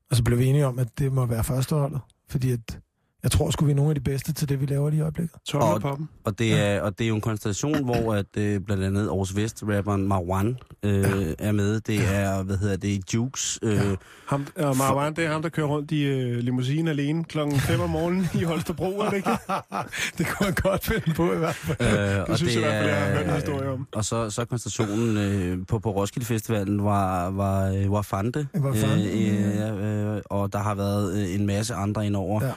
[0.10, 2.02] Og så blev vi enige om, at det må være førsteholdet.
[2.30, 2.80] Fordi at,
[3.26, 5.02] jeg tror sgu, vi er nogle af de bedste til det, vi laver lige i
[5.02, 5.36] øjeblikket.
[5.48, 6.08] Tommel på dem.
[6.24, 9.36] Og det, er, og det er jo en konstellation, hvor at, øh, blandt andet Aarhus
[9.36, 11.04] Vest-rapperen Marwan øh,
[11.40, 11.80] er med.
[11.80, 13.60] Det er, hvad hedder det, Jukes.
[13.62, 13.82] Øh, Ja.
[14.28, 17.80] Ham, og Marwan, det er ham, der kører rundt i øh, limousine alene klokken 5
[17.82, 19.30] om morgenen i Holstebro, er det ikke?
[20.18, 21.78] det kunne man godt finde på i hvert fald.
[22.22, 23.88] Øh, Det synes jeg i hvert fald, jeg har hørt en historie om.
[23.92, 28.48] Og så, så konstationen øh, på, på Roskilde Festivalen var, var, øh, var Fante.
[28.54, 32.46] Var Fante, øh, ja, øh, og der har været øh, en masse andre indover.
[32.46, 32.52] Ja.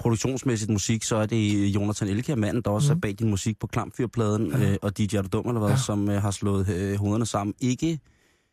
[0.00, 2.96] Produktionsmæssigt musik, så er det Jonathan Elkjær, manden, der også mm.
[2.96, 4.62] er bag din musik på Klamfyrpladen, Mhm.
[4.62, 4.70] Ja.
[4.70, 5.76] øh, og DJ Er du dum, eller hvad, ja.
[5.76, 7.54] som øh, har slået øh, hovederne sammen.
[7.60, 7.98] Ikke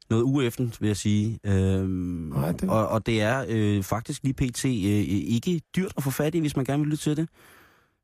[0.10, 1.40] noget ueffent, vil jeg sige.
[1.44, 1.90] Øhm,
[2.36, 4.66] Nej, det- og, og det er øh, faktisk lige pt.
[4.66, 7.30] Øh, ikke dyrt at få fat i, hvis man gerne vil lytte til det.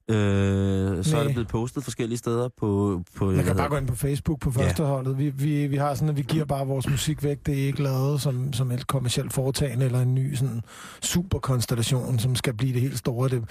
[0.09, 3.01] Øh, så er det blevet postet forskellige steder på...
[3.15, 4.65] på Man kan bare gå ind på Facebook på Ja.
[4.65, 5.17] førsteholdet.
[5.17, 7.37] Vi, vi, vi har sådan, at vi giver bare vores musik væk.
[7.45, 10.61] Det er ikke lavet som, som et kommersielt foretagende eller en ny sådan,
[11.01, 13.29] superkonstellation, som skal blive det helt store.
[13.29, 13.41] Det,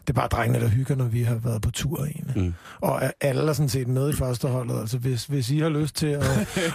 [0.00, 2.42] det er bare drengene, der hygger, når vi har været på tur egentlig.
[2.44, 2.54] Mm.
[2.80, 4.80] Og alle er sådan set med i førsteholdet.
[4.80, 6.24] Altså hvis, hvis I har lyst til at,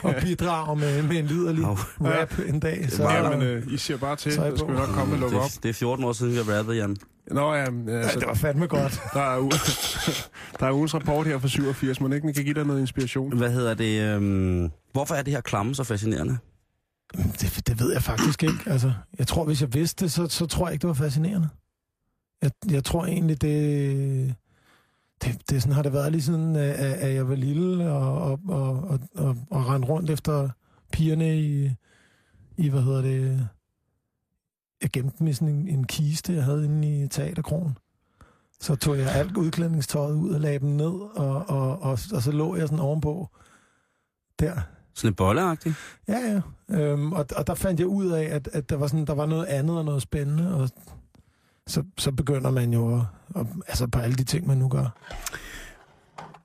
[0.03, 1.77] at bidrage med, med en liderlig Au.
[2.01, 4.73] rap en dag, så, Ja, men øh, I siger bare til, så er skal vi
[4.73, 4.79] på.
[4.79, 5.43] nok komme og lukke op.
[5.49, 6.97] Det, det er 14 år siden, vi har rappet, Jan.
[7.31, 9.01] Nå ja, men, ja, altså, det var fandme godt.
[9.13, 12.53] der, er, u- der er ugens rapport her fra 87, men ikke den kan give
[12.53, 13.37] dig noget inspiration.
[13.37, 14.01] Hvad hedder det?
[14.01, 16.37] Øhm, hvorfor er det her klamme så fascinerende?
[17.13, 18.59] Det, det ved jeg faktisk ikke.
[18.65, 21.49] Altså, jeg tror, hvis jeg vidste det, så, så tror jeg ikke, det var fascinerende.
[22.41, 24.35] Jeg, jeg tror egentlig, det,
[25.23, 28.21] det, det sådan har det været lige siden, øh, at, at jeg var lille og,
[28.21, 30.49] og, og, og, og, og rendte rundt efter
[30.91, 31.71] pigerne i,
[32.57, 33.47] i, hvad hedder det,
[34.81, 37.77] jeg gemte dem i sådan en, en kiste, jeg havde inde i teaterkrogen.
[38.59, 42.31] Så tog jeg alt udklædningstøjet ud og lagde dem ned, og, og, og, og så
[42.31, 43.29] lå jeg sådan ovenpå
[44.39, 44.61] der.
[44.93, 45.75] Sådan lidt bolleagtigt.
[46.07, 46.41] Ja, ja.
[46.79, 49.25] Øhm, og, og der fandt jeg ud af, at, at der, var sådan, der var
[49.25, 50.69] noget andet og noget spændende, og
[51.67, 53.01] så, så begynder man jo at,
[53.35, 54.97] at, altså på alle de ting, man nu gør.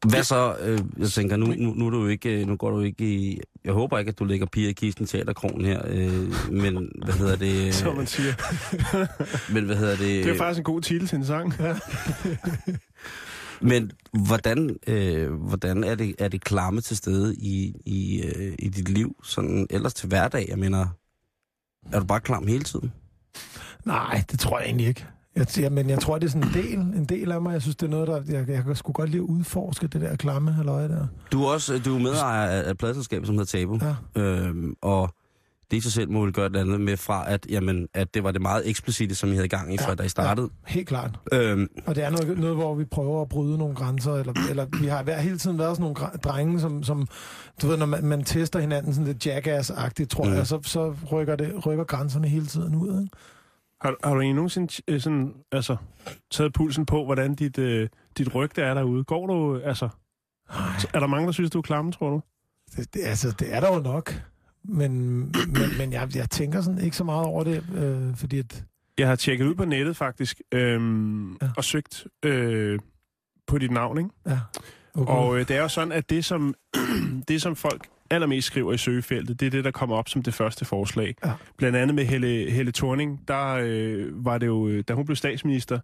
[0.08, 0.56] Hvad så?
[0.60, 3.40] Øh, jeg tænker, nu, nu, nu, er du ikke, øh, nu går du ikke i...
[3.64, 7.36] Jeg håber ikke, at du lægger piger i kisten teaterkronen her, øh, men hvad hedder
[7.36, 7.74] det?
[7.74, 8.32] som man siger.
[9.54, 10.24] Men hvad hedder det?
[10.24, 11.54] Det er faktisk en god titel til en sang.
[13.60, 13.90] Men
[14.26, 18.88] hvordan, øh, hvordan er, det, er det klamme til stede i, i, øh, i dit
[18.88, 20.46] liv, sådan ellers til hverdag?
[20.48, 20.86] Jeg mener,
[21.92, 22.92] er du bare klam hele tiden?
[23.84, 25.06] Nej, det tror jeg egentlig ikke.
[25.36, 27.52] Jeg, jeg, men jeg tror, det er sådan en del, en del af mig.
[27.52, 28.22] Jeg synes, det er noget, der...
[28.28, 31.06] Jeg, jeg kan sgu godt lide at udforske det der klamme halløj der.
[31.32, 33.78] Du er også du er medejer af et pladselskab, som hedder Tabu.
[34.16, 34.22] Ja.
[34.22, 35.14] Øhm, og
[35.70, 38.24] det i sig selv må vel gøre et andet med fra, at, jamen, at det
[38.24, 40.48] var det meget eksplicite, som I havde gang i, Ja, fra da I startede.
[40.66, 41.18] Helt klart.
[41.32, 44.66] Øhm, Og det er noget, noget hvor vi prøver at bryde nogle grænser, eller, eller
[44.80, 47.06] vi har hver, hele tiden været sådan nogle drenge, som, som
[47.62, 50.34] du ved, når man, man tester hinanden sådan lidt jackass-agtigt, tror mm.
[50.34, 53.00] jeg, så, så rykker, det, rykker grænserne hele tiden ud.
[53.02, 53.16] Ikke?
[53.82, 55.76] Har, har du egentlig nogensinde øh, sådan, altså,
[56.30, 59.04] taget pulsen på, hvordan dit, øh, dit rygte er derude?
[59.04, 59.88] Går du, altså...
[60.94, 62.22] Er der mange, der synes, du er klamme, tror du?
[62.76, 64.22] Det, det, altså, det er der jo nok.
[64.64, 68.64] Men, men, men jeg, jeg tænker sådan ikke så meget over det, øh, fordi at...
[68.98, 71.32] Jeg har tjekket ud på nettet, faktisk, øhm.
[71.42, 71.50] Ja.
[71.56, 72.78] og søgt øh,
[73.46, 74.10] på dit navn, ikke?
[74.26, 74.38] Ja,
[74.94, 75.12] okay.
[75.12, 76.54] Og øh, det er jo sådan, at det som,
[77.28, 80.34] det, som folk allermest skriver i søgefeltet, det er det, der kommer op som det
[80.34, 81.14] første forslag.
[81.24, 81.32] Ja.
[81.56, 85.16] Blandt andet med Helle, Helle Thorning, der øh, var det jo, øh, da hun blev
[85.16, 85.78] statsminister,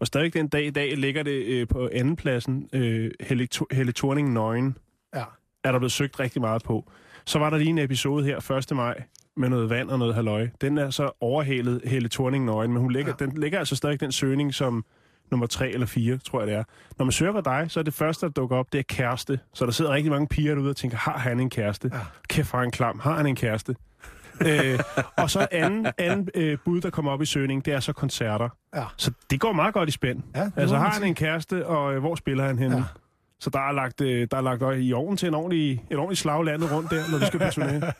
[0.00, 4.32] og stadig den dag i dag ligger det øh, på andenpladsen, øh, Helle, Helle Thorning
[4.32, 4.76] nøgen,
[5.14, 5.24] Ja.
[5.64, 6.90] er der blevet søgt rigtig meget på.
[7.24, 8.76] Så var der lige en episode her 1.
[8.76, 9.02] maj
[9.36, 10.48] med noget vand og noget halløj.
[10.60, 13.12] Den er så overhalet Helle Thorning nøgen, men hun ligger.
[13.20, 13.24] Ja.
[13.26, 14.84] den ligger altså stadig den søgning som
[15.32, 16.64] nummer 3 eller 4, tror jeg det er.
[16.98, 19.40] Når man søger på dig, så er det første, der dukker op, det er kæreste.
[19.54, 21.90] Så der sidder rigtig mange piger derude og tænker, har han en kæreste?
[21.94, 21.98] Ja.
[22.28, 22.98] Kæft, har han klam.
[22.98, 23.76] Har han en kæreste?
[24.46, 24.78] øh,
[25.16, 28.48] og så anden, anden øh, bud, der kommer op i søgning, det er så koncerter.
[28.74, 28.84] Ja.
[28.96, 30.22] Så det går meget godt i spænd.
[30.36, 32.76] Ja, Altså har han en kæreste, og øh, hvor spiller han henne?
[32.76, 32.82] Ja.
[33.40, 35.96] Så der er lagt, øh, der er lagt øh, i ovnen til en ordentlig, et
[35.98, 37.92] ordentligt slag landet rundt der, når du skal personere.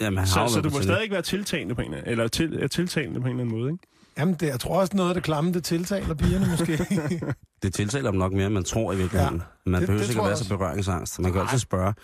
[0.00, 0.82] jamen, han har så, så du på må turné.
[0.82, 3.72] stadig ikke være tiltalende på en eller eller til, tiltalende på en eller anden måde,
[3.72, 3.84] ikke?
[4.18, 6.78] Jamen, det, jeg tror også noget af det klamme, det tiltaler pigerne måske.
[7.62, 9.36] Det tiltaler dem nok mere, end man tror i virkeligheden.
[9.66, 10.56] Ja, man det- behøver det ikke at være så også.
[10.56, 11.18] berøringsangst.
[11.20, 11.94] Man kan altid spørge.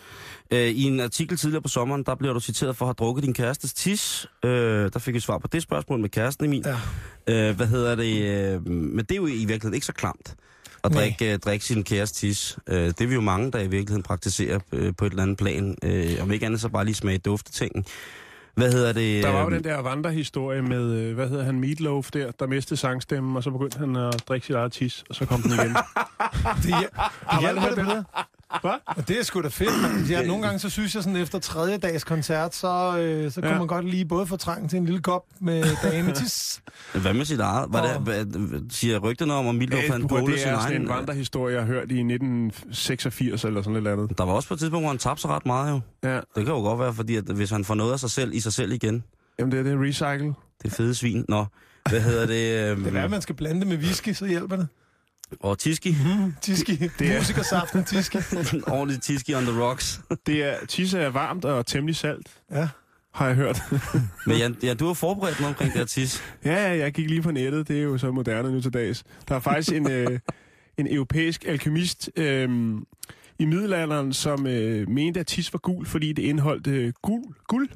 [0.51, 3.25] Øh, I en artikel tidligere på sommeren, der bliver du citeret for at have drukket
[3.25, 4.27] din kærestes tis.
[4.45, 4.51] Øh,
[4.93, 6.65] der fik vi svar på det spørgsmål med kæresten Emil.
[7.29, 7.49] ja.
[7.49, 8.23] Øh, hvad hedder det?
[8.23, 10.35] Øh, men det er jo i virkeligheden ikke så klamt
[10.85, 11.01] at Nej.
[11.01, 12.59] drikke, øh, drikke sin kærestes tis.
[12.67, 15.37] Øh, det er vi jo mange, der i virkeligheden praktiserer øh, på et eller andet
[15.39, 15.77] plan.
[15.83, 17.85] Øh, om ikke andet så bare lige smage duftetingen.
[18.55, 19.25] Hvad hedder det?
[19.25, 22.47] Der var jo øh, den der vandrehistorie med, øh, hvad hedder han, Meatloaf der, der
[22.47, 25.53] mistede sangstemmen, og så begyndte han at drikke sit eget tis, og så kom den
[25.53, 25.77] igen.
[26.65, 26.75] Det,
[27.31, 28.05] det hjælper hørt det på det?
[28.53, 28.61] Det.
[28.61, 28.71] Hvad?
[28.87, 30.07] Og det er sgu da fedt, mand.
[30.07, 33.47] Ja, nogle gange så synes jeg sådan, efter tredje dags koncert, så, øh, så Ja.
[33.49, 36.63] kunne man godt lige både få trang til en lille kop med dametis.
[36.95, 37.73] Hvad med sit eget?
[37.73, 40.73] Var det, hvad, siger rygterne om, at Mildov Øh, fandt pole det sin er sådan
[40.73, 40.83] egen?
[40.83, 44.19] en vandrehistorie, jeg har hørt i 1986 eller sådan noget andet.
[44.19, 45.81] Der var også på et tidspunkt, hvor han tabte sig ret meget jo.
[46.09, 48.35] Ja, Det kan jo godt være, fordi at hvis han får noget af sig selv
[48.35, 49.05] i sig selv igen,
[49.39, 50.27] jamen det er det recycle.
[50.63, 51.25] det er fede svin.
[51.29, 51.45] Nå,
[51.91, 52.71] hvad hedder det?
[52.71, 54.69] Øhm, Det er, at man skal blande det med whisky, så hjælper det.
[55.41, 55.97] Og tiski.
[56.43, 56.77] Tiski.
[56.99, 58.19] Det er- Musikersaften tiski.
[58.67, 60.01] Ordentlig tiski on the rocks.
[60.27, 62.69] Det er, tisse er varmt og temmelig salt, Ja.
[63.15, 63.63] har jeg hørt.
[64.27, 66.23] Men Jan, ja, du har forberedt noget omkring det her tis.
[66.45, 69.05] ja, ja, jeg gik lige på nettet, det er jo så moderne nu til dags.
[69.29, 70.19] Der er faktisk en, øh,
[70.79, 72.49] en europæisk alkemist øh,
[73.39, 77.25] i middelalderen, som øh, mente, at tis var gul, fordi det indeholdt øh, guld.
[77.49, 77.69] guld.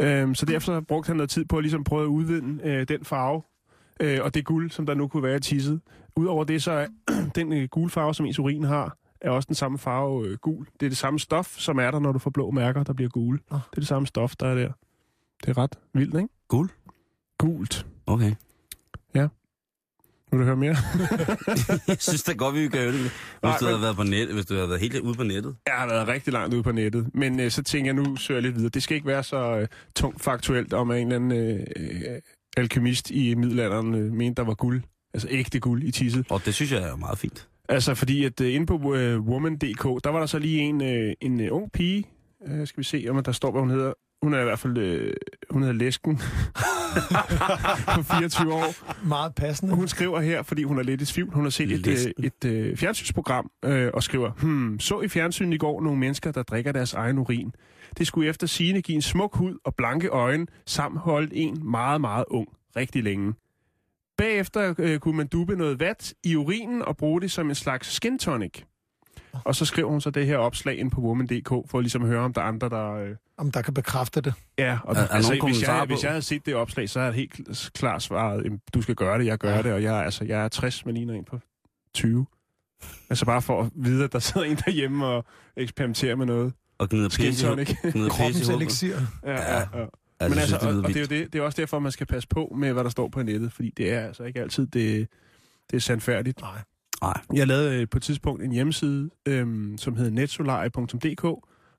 [0.00, 3.04] Øhm, så derfor brugte han noget tid på at ligesom prøve at udvinde øh, den
[3.04, 3.42] farve
[4.00, 5.80] øh, og det guld, som der nu kunne være i tisset.
[6.16, 6.86] Udover det, så er
[7.34, 10.66] den øh, gule farve, som ens urin har, er også den samme farve øh, gul.
[10.80, 13.08] Det er det samme stof, som er der, når du får blå mærker, der bliver
[13.10, 13.38] gule.
[13.50, 13.56] Nå.
[13.56, 14.72] Det er det samme stof, der er der.
[15.42, 16.28] Det er ret vildt, ikke?
[16.48, 16.70] Guld?
[17.38, 17.86] Gult.
[18.06, 18.34] Okay.
[20.30, 20.76] Vil du høre mere?
[21.88, 23.00] Jeg synes da godt, vi kan gøre det.
[23.00, 25.22] Hvis Nej, du havde men- været på net, hvis du havde været helt ude på
[25.22, 25.56] nettet.
[25.66, 28.36] Jeg har været rigtig langt ude på nettet, men øh, så tænker jeg, nu søger
[28.38, 28.70] jeg lidt videre.
[28.70, 32.20] Det skal ikke være så øh, tungt faktuelt, om en eller anden øh, øh,
[32.56, 34.82] alkemist i middelalderen øh, mente, der var guld.
[35.14, 36.26] Altså ægte guld i tisset.
[36.30, 37.48] Og det synes jeg er meget fint.
[37.68, 41.14] Altså fordi, at øh, inde på øh, woman.dk, der var der så lige en, øh,
[41.20, 42.04] en øh, ung pige,
[42.48, 43.92] øh, skal vi se, om der står, hvad hun hedder.
[44.22, 45.14] Hun er i hvert fald, øh,
[45.50, 46.16] hun hedder Læsken,
[47.96, 48.74] på 24 år.
[49.08, 49.74] Meget passende.
[49.74, 51.34] Hun skriver her, fordi hun er lidt i tvivl.
[51.34, 52.24] Hun har set et, øh, Læsken.
[52.24, 56.42] et øh, fjernsynsprogram øh, og skriver, hmm, så i fjernsynet i går nogle mennesker, der
[56.42, 57.54] drikker deres egen urin.
[57.98, 62.00] Det skulle efter sigende give en smuk hud og blanke øjne, samt holdt en meget,
[62.00, 63.34] meget ung rigtig længe.
[64.26, 67.92] Bagefter øh, kunne man duppe noget vat i urinen og bruge det som en slags
[67.92, 68.62] skin tonic.
[69.44, 72.20] Og så skriver hun så det her opslag ind på woman.dk, for ligesom at høre,
[72.20, 72.92] om der er andre, der...
[72.94, 74.34] Øh, Om der kan bekræfte det.
[74.58, 75.94] ja, og Er- er altså, nogen hvis, kommentarer jeg, på?
[75.94, 78.82] hvis jeg havde set det opslag, så havde jeg helt kl- klart svaret, "Jamen, du
[78.82, 79.62] skal gøre det, jeg gør Ja.
[79.62, 81.38] det, og jeg, er- altså, jeg er 60, men ligner en på
[81.94, 82.26] 20.
[83.10, 85.24] Altså bare for at vide, at der sidder en derhjemme og
[85.56, 86.52] eksperimenterer med noget.
[86.78, 87.46] Og gnider pisse
[87.94, 88.96] i Kroppens elixir.
[89.26, 89.84] Ja, ja, ja.
[90.22, 91.42] Ja, Men det altså, synes, og, det lyder og det, er jo det, det er
[91.42, 94.00] også derfor, man skal passe på med, hvad der står på nettet, fordi det er
[94.00, 95.08] altså ikke altid det,
[95.70, 96.40] det er sandfærdigt.
[96.40, 96.58] Nej.
[97.02, 97.20] Nej.
[97.34, 101.22] Jeg lavede øh, på et tidspunkt en hjemmeside, øhm, som hed netsolarie.dk,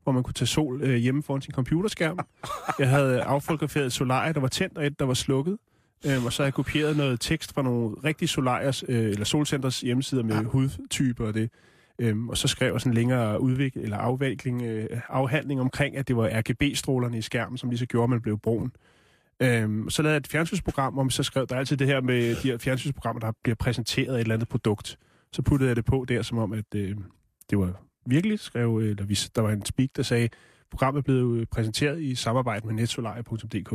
[0.04, 2.20] hvor man kunne tage sol øh, hjemme foran sin computerskærm.
[2.80, 5.58] Jeg havde affotograferet et solarie, der var tændt, og et, der var slukket.
[6.06, 9.82] Øhm, og så havde jeg kopieret noget tekst fra nogle rigtige solariers, øh, eller solcenters
[9.82, 10.42] hjemmesider med ja.
[10.42, 11.50] hudtyper og det.
[12.00, 16.08] Øhm, og så skrev jeg sådan en længere udvik, eller afvikling, øh, afhandling omkring, at
[16.08, 18.72] det var RGB-strålerne i skærmen, som lige så gjorde, at man blev brun.
[19.40, 22.52] Øhm, så lavede jeg et fjernsynsprogram, om så skrev, der altid det her med de
[22.52, 25.00] her fjernsynsprogrammer, der bliver præsenteret et eller andet produkt.
[25.32, 26.98] Så puttede jeg det på der, som om, at øh,
[27.50, 30.30] det var virkelig, skrev, øh, eller vi, der var en speak, der sagde,
[30.72, 33.74] programmet blev øh, præsenteret i samarbejde med netsolarie.dk.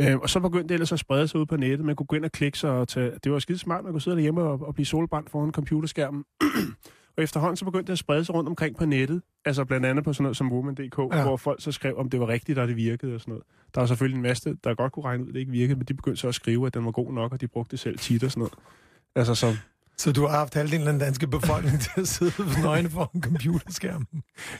[0.00, 1.86] Øhm, og så begyndte det ellers at sprede sig ud på nettet.
[1.86, 3.12] Man kunne gå ind og klikke sig og tage...
[3.24, 6.24] Det var skide smart, man kunne sidde derhjemme og, og blive solbrændt foran computerskærmen.
[7.16, 9.22] og efterhånden så begyndte det at sprede sig rundt omkring på nettet.
[9.44, 11.16] Altså blandt andet på sådan noget som Woman.dk, Ja.
[11.16, 11.22] ja.
[11.22, 13.44] hvor folk så skrev, om det var rigtigt, og det virkede og sådan noget.
[13.74, 15.86] Der var selvfølgelig en masse, der godt kunne regne ud, at det ikke virkede, men
[15.86, 17.98] de begyndte så at skrive, at den var god nok, og de brugte det selv
[17.98, 18.54] tit og sådan noget.
[19.14, 19.56] Altså så...
[19.96, 24.06] Så du har haft halvdelen af den danske befolkning til at sidde nøgne foran computerskærmen.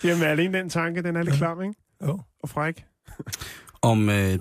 [0.04, 1.74] Jamen alene den tanke, den er lidt klam, ikke?
[2.06, 2.20] Jo.
[2.42, 2.84] Og fræk.
[3.82, 4.38] Om øh,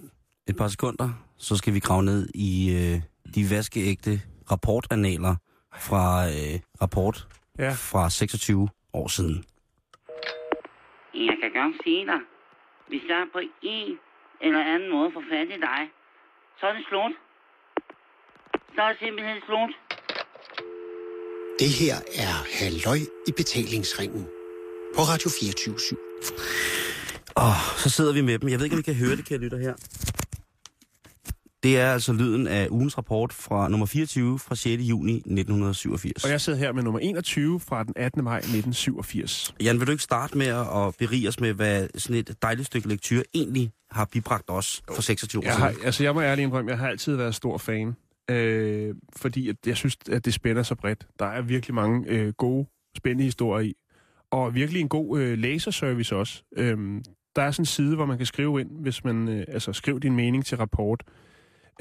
[0.48, 3.02] et par sekunder, så skal vi grave ned i øh,
[3.36, 4.22] de vaskeægte
[4.52, 5.36] rapportanaler
[5.80, 7.28] fra øh, rapport
[7.60, 7.72] Ja.
[7.72, 9.46] fra 26 år siden.
[11.14, 12.22] Jeg kan godt sige dig,
[12.88, 13.98] hvis jeg på en
[14.42, 15.82] eller anden måde får fat i dig,
[16.60, 17.14] så er det slut.
[18.76, 19.72] Så er det simpelthen slut.
[21.60, 24.24] Det her er Halløj i betalingsringen
[24.96, 25.76] på Radio 24
[27.38, 28.50] Åh, så sidder vi med dem.
[28.50, 29.74] Jeg ved ikke, om I kan høre det, kære lytter her.
[31.64, 34.84] Det er altså lyden af ugens rapport fra nummer 24 fra 6.
[34.84, 36.24] juni 1987.
[36.24, 38.24] Og jeg sidder her med nummer 21 fra den 18.
[38.24, 39.56] maj 1987.
[39.62, 42.88] Jan, vil du ikke starte med at berige os med, hvad sådan et dejligt stykke
[42.88, 46.72] lektyr egentlig har bibragt os for 26 år Jeg, har, altså, jeg må ærligt indrømme,
[46.72, 47.96] jeg har altid været stor fan.
[48.30, 51.08] Øh, fordi at jeg synes, at det spænder så bredt.
[51.20, 53.74] Der er virkelig mange øh, gode, spændende historier i.
[54.32, 56.44] Og virkelig en god øh, læserservice også.
[56.58, 56.78] Øh,
[57.36, 60.00] der er sådan en side, hvor man kan skrive ind, hvis man øh, altså skriv
[60.00, 61.04] din mening til rapport.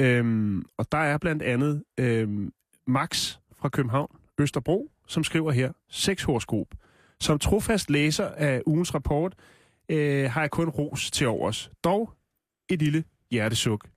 [0.01, 2.53] Øhm, og der er blandt andet øhm,
[2.87, 6.67] Max fra København, Østerbro, som skriver her, sexhoroskop.
[7.21, 9.35] Som trofast læser af ugens rapport,
[9.89, 11.71] øh, har jeg kun ros til overs.
[11.85, 12.13] Dog
[12.69, 13.89] et lille hjertesuk.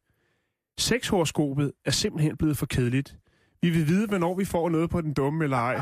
[0.77, 3.17] Sexhoroskopet er simpelthen blevet for kedeligt.
[3.61, 5.81] Vi vil vide, hvornår vi får noget på den dumme eller ej.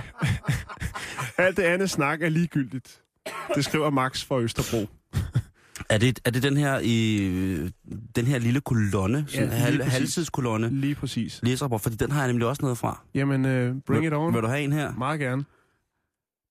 [1.38, 3.02] Alt det andet snak er ligegyldigt.
[3.56, 4.88] Det skriver Max fra Østerbro.
[5.93, 7.17] Er det, er det den her i
[8.15, 9.93] den her lille kolonne, sådan Ja, hal, præcis.
[9.93, 11.39] halvtidskolonne, Lige præcis.
[11.43, 11.82] læserapport?
[11.82, 13.01] Fordi den har jeg nemlig også noget fra.
[13.13, 14.34] Jamen, uh, bring it on.
[14.34, 14.93] Vil du have en her?
[14.93, 15.45] Meget gerne.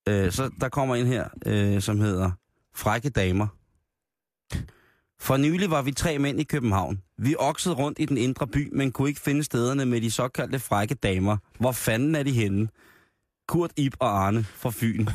[0.09, 2.31] Øh, så der kommer en her, øh, som hedder
[2.75, 3.47] Frække Damer.
[5.21, 7.01] For nylig var vi tre mænd i København.
[7.19, 10.59] Vi oksede rundt i den indre by, men kunne ikke finde stederne med de såkaldte
[10.59, 11.37] frække damer.
[11.59, 12.69] Hvor fanden er de henne?
[13.49, 15.07] Kurt, Ib og Arne fra Fyn.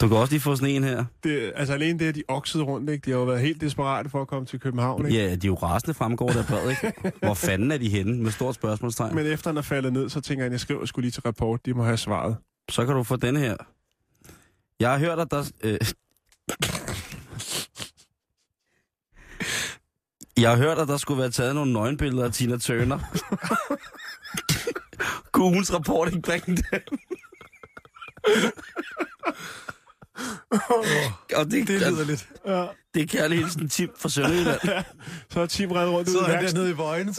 [0.00, 1.04] Du kan også lige få sådan en her.
[1.24, 3.04] Det, altså alene det, at de oksede rundt, ikke?
[3.04, 5.18] De har jo været helt desperate for at komme til København, ikke?
[5.18, 6.92] Ja, de er jo rasende fremgår der ikke?
[7.26, 8.22] Hvor fanden er de henne?
[8.22, 9.14] Med stort spørgsmålstegn.
[9.14, 11.22] Men efter han er faldet ned, så tænker jeg, at jeg skriver sgu lige til
[11.22, 11.66] rapport.
[11.66, 12.36] De må have svaret.
[12.70, 13.56] Så kan du få den her.
[14.80, 15.50] Jeg har hørt, at der...
[15.62, 15.78] Øh...
[20.36, 22.98] Jeg har hørt, at der skulle være taget nogle nøgenbilleder af Tina Turner.
[25.32, 26.82] Kunne ugens rapport ikke bringe dem?
[31.36, 32.28] Og det, Det lyder lidt.
[32.46, 32.66] Ja.
[32.94, 34.60] det er kærlig hilsen Tim fra Sønderjylland.
[35.30, 36.56] Så er Tim reddet rundt ud Sidder i han værkstedet.
[36.56, 37.14] dernede i vøjen?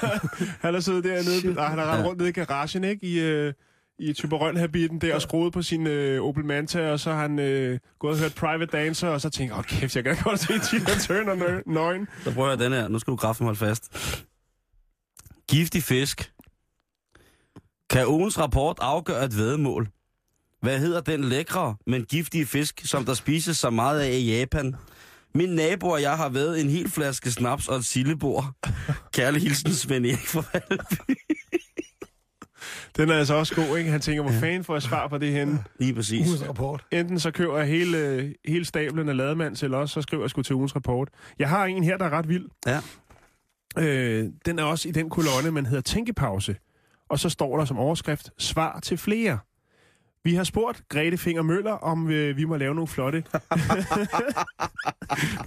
[0.64, 3.06] Han er siddet dernede, nej, han har rendt rundt nede i garagen, ikke?
[3.06, 3.52] I, øh,
[3.98, 7.78] i Typerøn-habitten der og skruet på sin øh, Opel Manta, og så har han øh,
[7.98, 10.46] gået og hørt Private Dancer, og så tænker jeg, åh kæft, jeg kan godt se
[10.58, 12.08] Tina Turner nø- nøgen.
[12.24, 12.88] Så prøver jeg den her.
[12.88, 13.92] Nu skal du kraften holde fast.
[15.50, 16.32] Giftig fisk.
[17.90, 19.88] Kan ugens rapport afgøre et vedmål?
[20.64, 24.74] Hvad hedder den lækre, men giftige fisk, som der spises så meget af i Japan?
[25.34, 28.44] Min nabo og jeg har været en hel flaske snaps og et sillebord.
[29.12, 31.14] Kærlig hilsen, Svend Erik fra Valby.
[32.96, 33.90] Den er altså også god, ikke?
[33.90, 35.64] Han tænker, hvor fanden får jeg svar på det henne?
[35.80, 36.26] Lige præcis.
[36.28, 36.84] Ugens rapport.
[36.92, 40.42] Enten så køber jeg hele, hele stablen af lademands, eller også så skriver jeg sgu
[40.42, 41.08] til ugens rapport.
[41.38, 42.46] Jeg har en her, der er ret vild.
[42.66, 42.80] Ja.
[43.78, 46.56] Øh, den er også i den kolonne, man hedder Tænkepause.
[47.08, 49.38] Og så står der som overskrift, svar til flere.
[50.24, 53.18] Vi har spurgt Grete Finger Møller, om øh, vi må lave nogle flotte,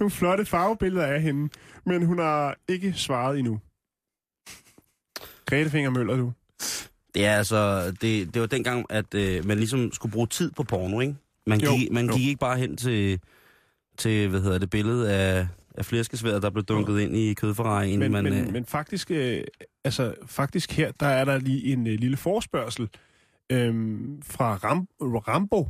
[0.00, 1.48] nogle flotte farvebilleder af hende,
[1.86, 3.60] men hun har ikke svaret endnu.
[5.46, 6.32] Grete Finger Møller, du.
[7.14, 10.62] Det er altså, det, det var dengang, at øh, man ligesom skulle bruge tid på
[10.62, 11.14] porno, ikke?
[11.46, 12.16] Man Jo, gik, man jo.
[12.16, 13.20] gik ikke bare hen til,
[13.98, 17.98] til, hvad hedder det, billede af, af flæskesværet, der blev dunket ind i kødforrejen.
[17.98, 19.40] Men, man, men, øh, men faktisk, øh,
[19.84, 22.88] altså, faktisk her, der er der lige en øh, lille forspørgsel
[23.50, 25.68] øh, fra Ram, Rambo.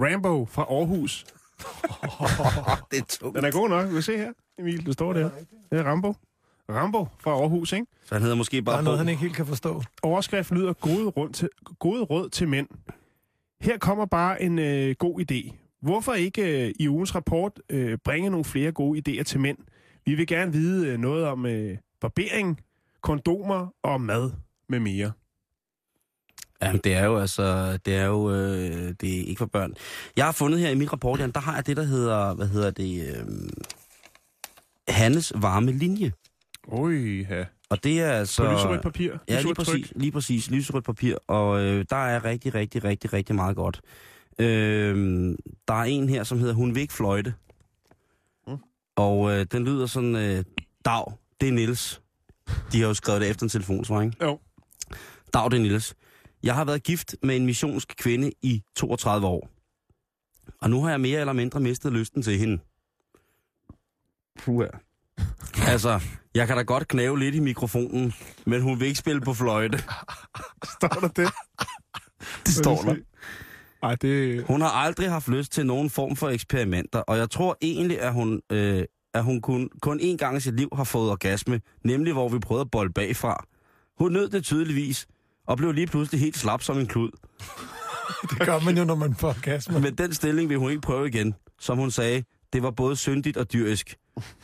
[0.00, 1.24] Rambo fra Aarhus.
[2.90, 3.36] det er tungt.
[3.36, 3.92] Den er god nok.
[3.92, 5.30] Vil se her, Emil, du står der.
[5.70, 6.14] Det er Rambo.
[6.68, 7.86] Rambo fra Aarhus, ikke?
[8.04, 9.82] Så han hedder måske Der bare er noget, han ikke helt kan forstå.
[10.02, 11.48] Overskriften lyder gode råd til,
[11.78, 12.68] gode råd til mænd.
[13.60, 15.54] Her kommer bare en øh, god idé.
[15.82, 19.58] Hvorfor ikke øh, i ugens rapport øh, bringe nogle flere gode idéer til mænd?
[20.06, 22.60] Vi vil gerne vide øh, noget om øh, barbering,
[23.00, 24.30] kondomer og mad
[24.68, 25.12] med mere.
[26.62, 29.74] Jamen, det er jo altså, det er jo, øh, det er ikke for børn.
[30.16, 32.46] Jeg har fundet her i min rapport, Jan, der har jeg det, der hedder, hvad
[32.46, 33.26] hedder det, øh,
[34.88, 36.12] Hannes varme linje.
[36.68, 37.44] Oj, ja.
[37.70, 38.44] Og det er altså...
[38.44, 39.12] På lyserødt papir.
[39.12, 39.66] Ja, lige lyserødt tryk.
[39.66, 40.50] præcis, lige præcis.
[40.50, 43.80] Lyserødt papir, og øh, der er rigtig, rigtig, rigtig, rigtig meget godt.
[44.38, 44.96] Øh,
[45.68, 47.34] der er en her, som hedder Hun vil ikke fløjte.
[48.46, 48.56] Mm.
[48.96, 50.44] Og øh, den lyder sådan, øh,
[50.84, 51.04] Dag,
[51.40, 52.02] det er Nils.
[52.72, 54.16] De har jo skrevet det efter en telefonsvar, ikke?
[54.24, 54.38] Jo.
[55.34, 55.94] Dag, det er Nils.
[56.42, 59.50] Jeg har været gift med en missionsk kvinde i 32 år.
[60.62, 62.58] Og nu har jeg mere eller mindre mistet lysten til hende.
[64.38, 64.66] Puh,
[65.68, 66.00] Altså,
[66.34, 68.12] jeg kan da godt knæve lidt i mikrofonen,
[68.46, 69.78] men hun vil ikke spille på fløjte.
[70.64, 71.28] Står der det?
[72.46, 72.96] Det står der.
[73.82, 74.44] Ej, det...
[74.44, 78.12] Hun har aldrig haft lyst til nogen form for eksperimenter, og jeg tror egentlig, at
[78.12, 82.12] hun, øh, at hun kun, kun én gang i sit liv har fået orgasme, nemlig
[82.12, 83.44] hvor vi prøvede at bolde bagfra.
[83.98, 85.06] Hun nød det tydeligvis,
[85.46, 87.10] og blev lige pludselig helt slap som en klud.
[88.30, 89.80] Det gør man jo, når man får orgasme.
[89.80, 91.34] Men den stilling vil hun ikke prøve igen.
[91.60, 93.96] Som hun sagde, det var både syndigt og dyrisk.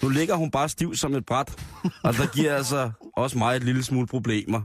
[0.02, 1.64] Nu ligger hun bare stiv som et bræt,
[2.02, 4.62] og der giver altså også mig et lille smule problemer.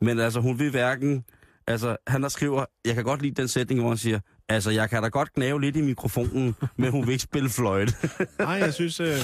[0.00, 1.24] Men altså, hun vil hverken...
[1.66, 4.90] Altså, han der skriver, jeg kan godt lide den sætning, hvor han siger, altså, jeg
[4.90, 7.94] kan da godt knæve lidt i mikrofonen, men hun vil ikke spille fløjte.
[8.38, 9.16] Nej, jeg synes, øh,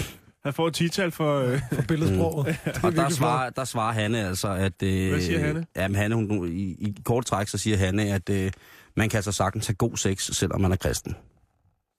[0.45, 1.41] han får et tital for...
[1.41, 2.47] Øh, For billedsproget.
[2.65, 4.83] Det er Og der svarer, der svarer Hanne altså, at...
[4.83, 5.67] Øh, Hvad siger Hanne?
[5.77, 8.53] Jamen, Hanne, hun, i, i kort træk, så siger Hanne, at øh,
[8.97, 11.17] man kan altså sagtens have god sex, selvom man er kristen.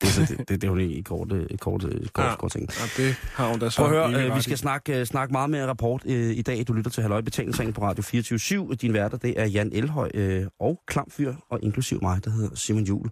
[0.02, 2.36] Det er så det, det, det hun i kort, øh, kort, øh, kort, Ja.
[2.36, 2.70] kort ting.
[2.98, 4.42] ja, det har hun da så Prøv at høre, øh, vi i.
[4.42, 6.64] skal snakke, øh, snakke meget mere rapport øh, i dag.
[6.68, 10.46] Du lytter til Halløj Betalingsringen på Radio 24 Din værter, det er Jan Elhøj øh,
[10.60, 13.10] og Klamfyr, og inklusiv mig, der hedder Simon Jul.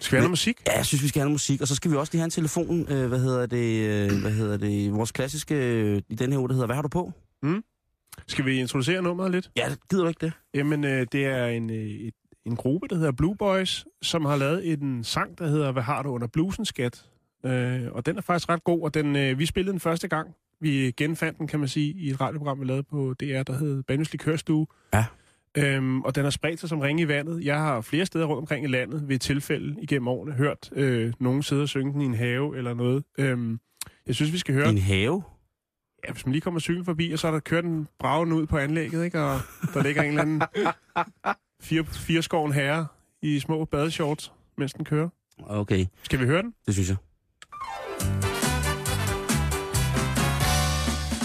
[0.00, 0.56] Skal vi have noget musik?
[0.66, 2.24] Ja, jeg synes, vi skal have noget musik, og så skal vi også lige have
[2.24, 2.92] en telefon.
[2.92, 3.88] Øh, hvad hedder det?
[4.12, 4.92] Øh, hvad hedder det?
[4.92, 7.12] Vores klassiske øh, i den her uge, der hedder, hvad har du på?
[8.26, 9.50] Skal vi introducere nummeret lidt?
[9.56, 10.32] Ja, gider du ikke det?
[10.54, 12.14] Jamen, øh, det er en, øh, et,
[12.46, 16.02] en gruppe, der hedder Blue Boys, som har lavet en sang, der hedder Hvad har
[16.02, 17.04] du under blusen, skat?
[17.46, 20.34] Øh, og den er faktisk ret god, og den, øh, vi spillede den første gang.
[20.60, 23.82] Vi genfandt den, kan man sige, i et radioprogram, vi lavede på DR, der hed
[23.82, 24.66] Banus Likørstue.
[24.94, 25.04] Ja.
[25.56, 27.44] Øhm, og den har spredt sig som ringe i vandet.
[27.44, 31.42] Jeg har flere steder rundt omkring i landet ved tilfælde igennem årene hørt øh, nogen
[31.42, 33.04] sidde og synge den i en have eller noget.
[33.18, 33.60] Øhm,
[34.06, 35.22] jeg synes, vi skal høre I en have?
[36.06, 38.46] Ja, hvis man lige kommer cyklen forbi, og så er der kørt en bragen ud
[38.46, 39.20] på anlægget, ikke?
[39.20, 39.40] Og
[39.74, 40.42] der ligger en eller anden
[41.64, 42.86] fire, fire skoven herre
[43.22, 45.08] i små badeshorts, mens den kører.
[45.46, 46.54] Okay, Skal vi høre den?
[46.66, 46.96] det synes jeg.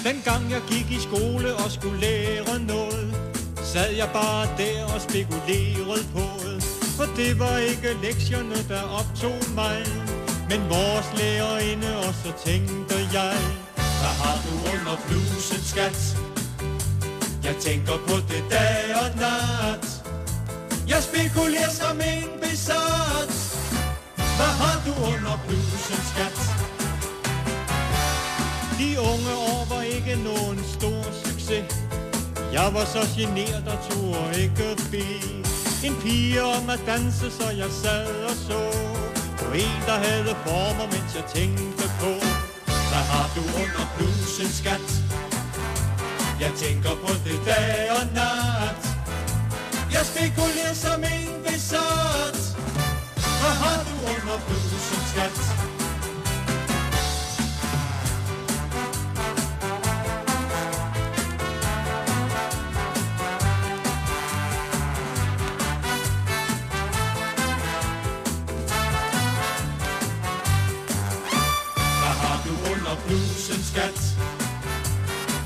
[0.10, 3.08] Dengang jeg gik i skole og skulle lære noget,
[3.56, 6.64] sad jeg bare der og spekulerede på det.
[6.98, 9.78] For det var ikke lektierne, der optog mig,
[10.52, 13.36] men vores lærerinde, og så tænkte jeg,
[14.02, 16.00] hvad har du under blusen, skat?
[17.48, 19.89] Jeg tænker på det dag og nat.
[20.90, 23.32] Jeg spekulerer som en besat.
[24.38, 26.38] Hvad har du under blusen, skat?
[28.80, 31.66] De unge år var ikke nogen stor succes.
[32.54, 35.40] Jeg var så generet og turde ikke bede
[35.88, 38.60] en pige om at danse, så jeg sad og så
[39.38, 42.12] på en, der havde former, mens jeg tænkte på,
[42.90, 44.88] hvad har du under blusen, skat?
[46.40, 48.59] Jeg tænker på det dag og nat.
[49.94, 52.38] Jeg spekulerer som en besat.
[53.42, 55.60] Hvad har du under blusen, skat?
[73.08, 74.00] Blusen, skat?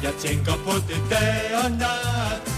[0.03, 2.52] Jeg tænker på det dag og nat.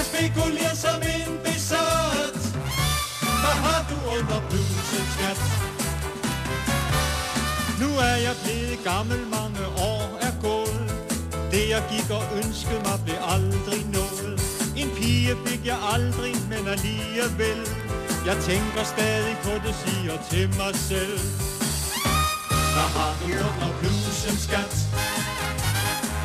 [0.00, 2.40] Jeg spekulerer som en besat
[3.42, 5.40] Hvad har du under blusen, skat?
[7.82, 10.86] Nu er jeg blevet gammel, mange år er gået.
[11.52, 14.34] Det jeg gik og ønskede mig blev aldrig nået.
[14.80, 17.60] En pige fik jeg aldrig, men alligevel.
[18.28, 21.20] Jeg tænker stadig på det, siger til mig selv.
[22.74, 24.74] Hvad har du under blusen, skat?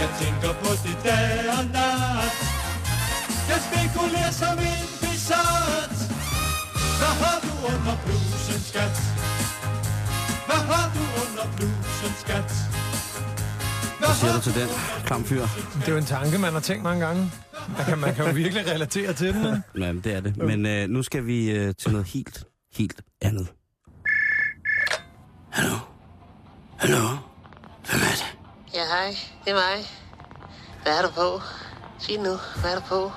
[0.02, 2.55] Jeg tænker på det dag og nat.
[3.50, 5.96] Jeg spekulerer som en besat.
[7.00, 8.96] Hvad har du under blusen, skat?
[10.48, 12.50] Hvad har du under blusen, skat?
[14.00, 14.70] Hvad siger du til den,
[15.06, 15.42] klam fyr?
[15.80, 17.32] Det er jo en tanke, man har tænkt mange gange.
[17.78, 19.46] Man kan, man kan jo virkelig relatere til den.
[19.46, 19.86] ikke?
[19.86, 20.38] Ja, det er det.
[20.38, 22.44] Men øh, nu skal vi øh, til noget helt,
[22.74, 23.48] helt andet.
[25.52, 25.76] Hallo?
[26.78, 27.00] Hallo?
[27.90, 28.36] Hvem er det?
[28.74, 29.16] Ja, hej.
[29.46, 29.86] Det er mig.
[30.84, 31.42] Hvad er du på?
[32.00, 33.12] Sig nu, hvad er du på?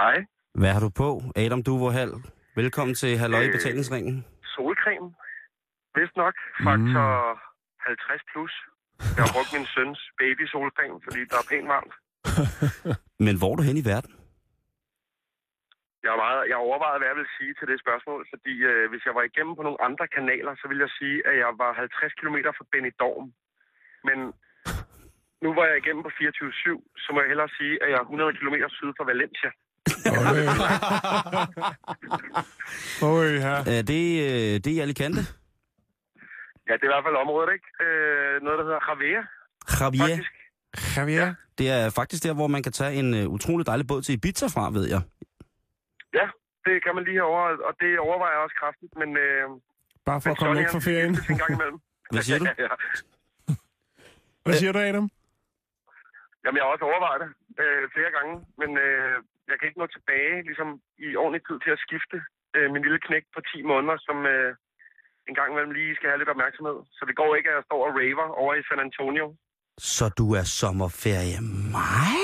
[0.00, 0.16] Hej.
[0.60, 1.08] Hvad har du på?
[1.42, 2.12] Adam Duvo Hall.
[2.60, 3.52] Velkommen til Halløj i Øh.
[3.56, 4.14] betalingsringen.
[4.54, 5.08] Solcreme.
[5.98, 6.34] Vist nok.
[6.66, 7.90] Faktor mm.
[7.90, 8.52] 50 plus.
[9.16, 11.94] Jeg har brugt min søns baby solcreme, fordi der er pænt varmt.
[13.26, 14.12] Men hvor er du hen i verden?
[16.04, 18.84] Jeg har, meget, jeg har overvejet, hvad jeg vil sige til det spørgsmål, fordi øh,
[18.90, 21.70] hvis jeg var igennem på nogle andre kanaler, så ville jeg sige, at jeg var
[21.72, 23.26] 50 km fra Benidorm.
[24.08, 24.18] Men
[25.44, 28.32] nu var jeg igennem på 24-7, så må jeg hellere sige, at jeg er 100
[28.40, 29.50] km syd for Valencia.
[33.02, 33.54] Øj, ja.
[33.76, 35.20] Er det, øh, det er i Alicante?
[36.68, 37.68] Ja, det er i hvert fald området, ikke?
[37.84, 39.22] Øh, noget, der hedder Javier,
[39.80, 40.00] Javier.
[40.06, 40.32] faktisk.
[40.96, 41.34] Javier.
[41.58, 44.46] Det er faktisk der, hvor man kan tage en uh, utrolig dejlig båd til Ibiza
[44.46, 45.00] fra, ved jeg.
[46.18, 46.26] Ja,
[46.66, 49.10] det kan man lige herovre, og det overvejer jeg også kraftigt, men...
[49.16, 49.44] Øh,
[50.06, 51.12] Bare for men at komme væk fra ferien.
[51.32, 51.78] en gang imellem.
[52.12, 52.44] Hvad siger du?
[52.64, 52.68] ja.
[54.44, 55.06] Hvad siger du, Adam?
[56.44, 57.30] Jamen, jeg har også overvejet det
[57.64, 59.14] øh, flere gange, men øh,
[59.50, 60.68] jeg kan ikke nå tilbage ligesom,
[61.06, 62.16] i ordentlig tid til at skifte
[62.56, 64.50] øh, min lille knæk på 10 måneder, som øh,
[65.28, 66.78] en gang imellem lige skal have lidt opmærksomhed.
[66.96, 69.26] Så det går ikke, at jeg står og raver over i San Antonio.
[69.94, 71.38] Så du er sommerferie
[71.76, 72.14] mig?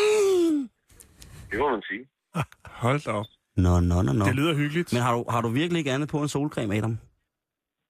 [1.51, 2.05] Det må man sige.
[2.85, 3.31] Hold da op.
[3.65, 4.25] Nå, nå, nå, nå.
[4.29, 4.89] Det lyder hyggeligt.
[4.95, 6.95] Men har du, har du virkelig ikke andet på en solcreme, Adam?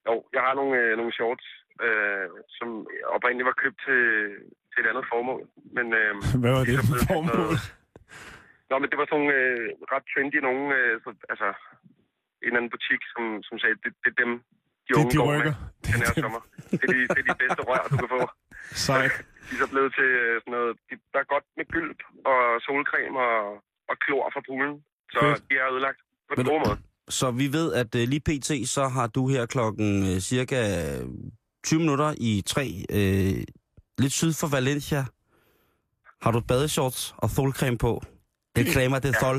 [0.09, 1.47] Jo, jeg har nogle, øh, nogle shorts,
[1.87, 2.27] øh,
[2.59, 2.69] som
[3.17, 4.01] oprindeligt var købt til,
[4.73, 5.43] til et andet formål.
[5.77, 6.11] Men, øh,
[6.43, 7.37] Hvad var det de er for formål?
[7.37, 7.75] noget-
[8.73, 11.49] Nå, men det var sådan øh, ret trendy nogle, øh, så, altså
[12.43, 14.33] en eller anden butik, som, som sagde, det, det er dem,
[14.87, 15.55] de Det unge de går med
[15.91, 16.43] den her sommer.
[16.71, 18.21] Det er, de, det er de bedste rør, du kan få.
[18.87, 19.15] Sejt.
[19.47, 21.93] De er så blevet til øh, sådan noget, de, der er godt med gyld
[22.31, 23.41] og solcreme og,
[23.91, 24.75] og klor fra poolen.
[25.13, 25.49] Så Fedt.
[25.49, 26.77] de er ødelagt på den gode måde.
[27.19, 28.51] Så vi ved, at uh, lige pt.
[28.77, 30.61] så har du her klokken uh, cirka
[31.65, 32.67] 20 minutter i tre,
[32.97, 33.39] uh,
[34.03, 35.03] lidt syd for Valencia.
[36.23, 38.03] Har du badeshorts og solcreme på?
[38.57, 39.39] El crema de sol.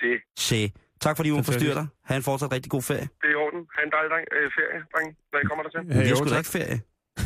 [0.00, 0.10] Se,
[0.48, 0.72] Se.
[1.00, 1.58] Tak fordi vi må Fantastisk.
[1.58, 1.86] forstyrre dig.
[2.08, 3.08] Ha' en fortsat rigtig god ferie.
[3.20, 3.60] det er i orden.
[3.76, 5.80] Ha' en dejlig dag, øh, ferie, drenge, når I kommer der til.
[5.90, 6.78] Ja, vi har sgu da ikke ferie.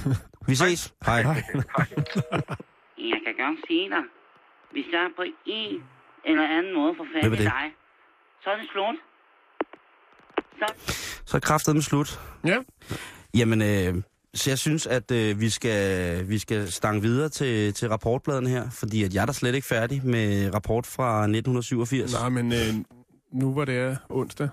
[0.48, 0.94] Vi ses.
[1.06, 1.16] Hej.
[3.12, 4.04] Jeg kan godt sige dig,
[4.72, 5.82] hvis jeg på en
[6.24, 7.38] eller anden måde får fat er i det?
[7.38, 7.66] dig,
[8.42, 8.96] så er det slut.
[10.58, 10.66] Så
[11.26, 12.20] Så er kraftet med slut.
[12.44, 12.58] Ja.
[13.38, 13.94] Jamen, øh,
[14.34, 18.70] så jeg synes, at øh, vi, skal, vi skal stange videre til, til rapportbladene her,
[18.70, 22.12] fordi at jeg er da slet ikke færdig med rapport fra 1987.
[22.12, 22.74] Nej, men øh,
[23.32, 24.48] nu var det er onsdag,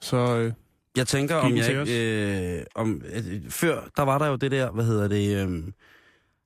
[0.00, 0.52] så øh,
[0.96, 2.58] Jeg tænker, om jeg ikke...
[2.58, 5.48] Øh, om, øh, før, der var der jo det der, hvad hedder det...
[5.48, 5.62] Øh,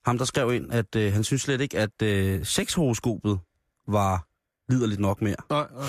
[0.06, 3.38] ham, der skrev ind, at øh, han synes slet ikke, at øh, sexhoroskopet
[3.88, 4.26] var
[4.72, 5.36] liderligt nok mere.
[5.50, 5.88] nej, nej.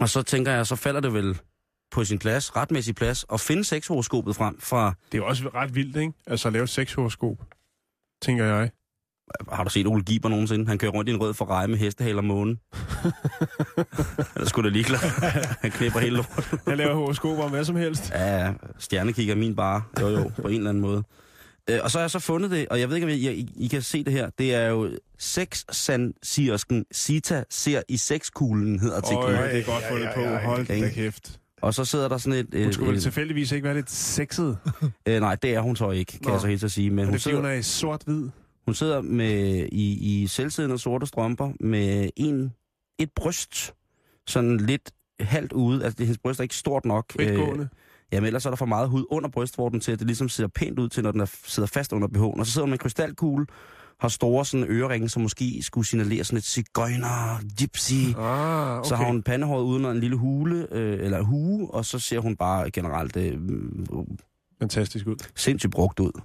[0.00, 1.40] Og så tænker jeg, så falder det vel
[1.92, 4.94] på sin plads, retmæssig plads, at finde sexhoroskopet frem fra...
[5.12, 6.12] Det er jo også ret vildt, ikke?
[6.26, 7.36] Altså at lave et sexhoroskop,
[8.22, 8.70] tænker jeg.
[9.52, 10.66] Har du set Ole Giber nogensinde?
[10.68, 12.56] Han kører rundt i en rød Ferrari med hestehale og måne.
[14.34, 14.98] Eller skulle det ligeglad.
[15.60, 16.60] Han knipper hele lortet.
[16.66, 18.10] Jeg laver horoskoper om hvad som helst.
[18.10, 19.82] Ja, ja, stjernekigger min bare.
[20.00, 21.02] Jo, jo, på en eller anden måde.
[21.70, 23.52] Øh, og så har jeg så fundet det, og jeg ved ikke, om I, I,
[23.56, 24.30] I kan se det her.
[24.38, 25.64] Det er jo sex
[26.22, 29.36] siersken Sita ser i sexkuglen, hedder artiklen.
[29.36, 30.46] Øj, det er godt fundet på.
[30.46, 31.38] Hold da kæft.
[31.62, 32.46] Og så sidder der sådan et...
[32.54, 34.58] Hun et, skulle vel tilfældigvis ikke være lidt sexet.
[35.08, 36.30] øh, nej, det er hun så ikke, kan Nå.
[36.30, 36.90] jeg så helt så sige.
[36.90, 38.28] Men Men hun det er fordi, hun sidder, er i sort-hvid.
[38.64, 42.52] hun sidder med, i, i selvsiddende sorte strømper med en,
[42.98, 43.74] et bryst,
[44.26, 44.90] sådan lidt
[45.20, 45.84] halvt ude.
[45.84, 47.12] Altså, det, hendes bryst er ikke stort nok.
[47.12, 47.68] Fritgående.
[48.12, 50.78] Jamen ellers er der for meget hud under brystvorten til, at det ligesom ser pænt
[50.78, 52.38] ud til, når den er, sidder fast under BH'en.
[52.40, 53.46] Og så sidder hun med en krystalkugle,
[54.02, 57.92] har store sådan øreringe, som måske skulle signalere sådan et cigøjner, gypsy.
[58.18, 58.88] Ah, okay.
[58.88, 62.36] Så har hun pandehåret uden en lille hule, øh, eller hue, og så ser hun
[62.36, 63.38] bare generelt øh,
[64.60, 65.16] Fantastisk ud.
[65.36, 66.20] sindssygt brugt ud.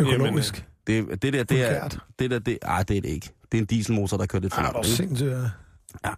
[0.00, 0.66] Økologisk.
[0.86, 1.88] Det, det der, det er,
[2.18, 3.30] det der, det, ej, det er det ikke.
[3.52, 4.88] Det er en dieselmotor, der kører lidt for Ah, langt.
[4.88, 4.96] ikke?
[4.96, 5.30] sindssygt.
[6.04, 6.10] ja.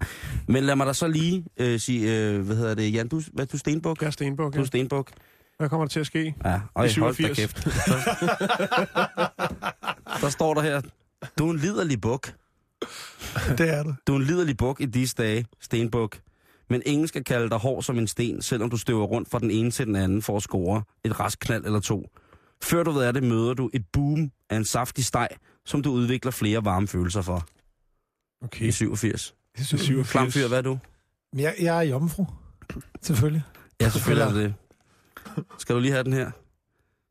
[0.49, 3.47] Men lad mig da så lige øh, sige, øh, hvad hedder det, Jan, du, hvad,
[3.47, 4.01] du er Stenbuk?
[4.01, 4.62] Jeg er Stenbuk, Du ja.
[4.62, 5.11] er Stenbuk.
[5.59, 6.35] Hvad kommer der til at ske?
[6.45, 7.37] Ja, og I hold da 87.
[7.39, 7.65] kæft.
[10.21, 10.81] Der står der her,
[11.39, 12.35] du er en liderlig buk.
[13.59, 13.95] Det er du.
[14.07, 16.19] Du er en liderlig buk i disse dage, stenbuk.
[16.71, 19.51] Men ingen skal kalde dig hård som en sten, selvom du støver rundt fra den
[19.51, 22.11] ene til den anden for at score et rask knald eller to.
[22.63, 25.29] Før du ved af det, møder du et boom af en saftig steg,
[25.67, 27.47] som du udvikler flere varme følelser for.
[28.45, 28.65] Okay.
[28.67, 29.35] I 87.
[29.59, 29.87] Det synes jeg.
[29.87, 30.11] 87.
[30.13, 30.79] Klam fyr, hvad er du?
[31.33, 32.25] Men Jeg, jeg er jomfru.
[33.03, 33.43] Selvfølgelig.
[33.81, 34.55] Ja, selvfølgelig er det det.
[35.59, 36.30] Skal du lige have den her?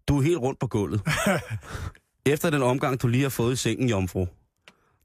[0.08, 1.02] Du er helt rundt på gulvet.
[2.26, 4.28] Efter den omgang, du lige har fået i sengen, jomfru.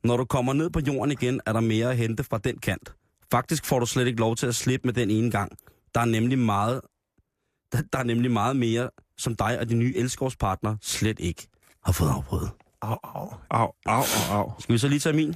[0.04, 2.94] Når du kommer ned på jorden igen, er der mere at hente fra den kant.
[3.30, 5.52] Faktisk får du slet ikke lov til at slippe med den ene gang.
[5.94, 6.80] Der er nemlig meget,
[7.72, 11.48] der, er nemlig meget mere, som dig og din nye elskovspartner slet ikke
[11.84, 12.50] har fået afprøvet.
[12.82, 13.32] Au, au.
[13.50, 14.52] Au, au, au, au.
[14.58, 15.34] Skal vi så lige tage min?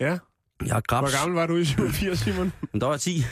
[0.00, 0.18] Ja.
[0.66, 1.10] Jeg er grabs.
[1.10, 2.52] Hvor gammel var du i 87, Simon?
[2.72, 3.24] Men der var jeg 10.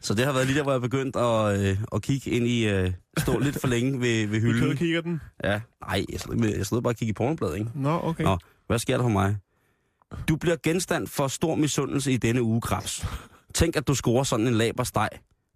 [0.00, 2.68] så det har været lige der, hvor jeg begyndte at, øh, at kigge ind i...
[2.68, 4.76] Øh, stå lidt for længe ved, ved hylden.
[4.76, 5.20] kigger den.
[5.44, 7.70] Ja, nej, jeg stod, jeg stod bare og kiggede i pornobladet, ikke?
[7.74, 8.24] Nå, okay.
[8.24, 9.36] Nå, hvad sker der for mig?
[10.28, 13.06] Du bliver genstand for stor misundelse i denne uge, Krabs.
[13.54, 15.08] Tænk, at du scorer sådan en laber steg,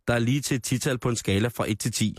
[0.08, 2.16] der er lige til et tital på en skala fra 1 til 10.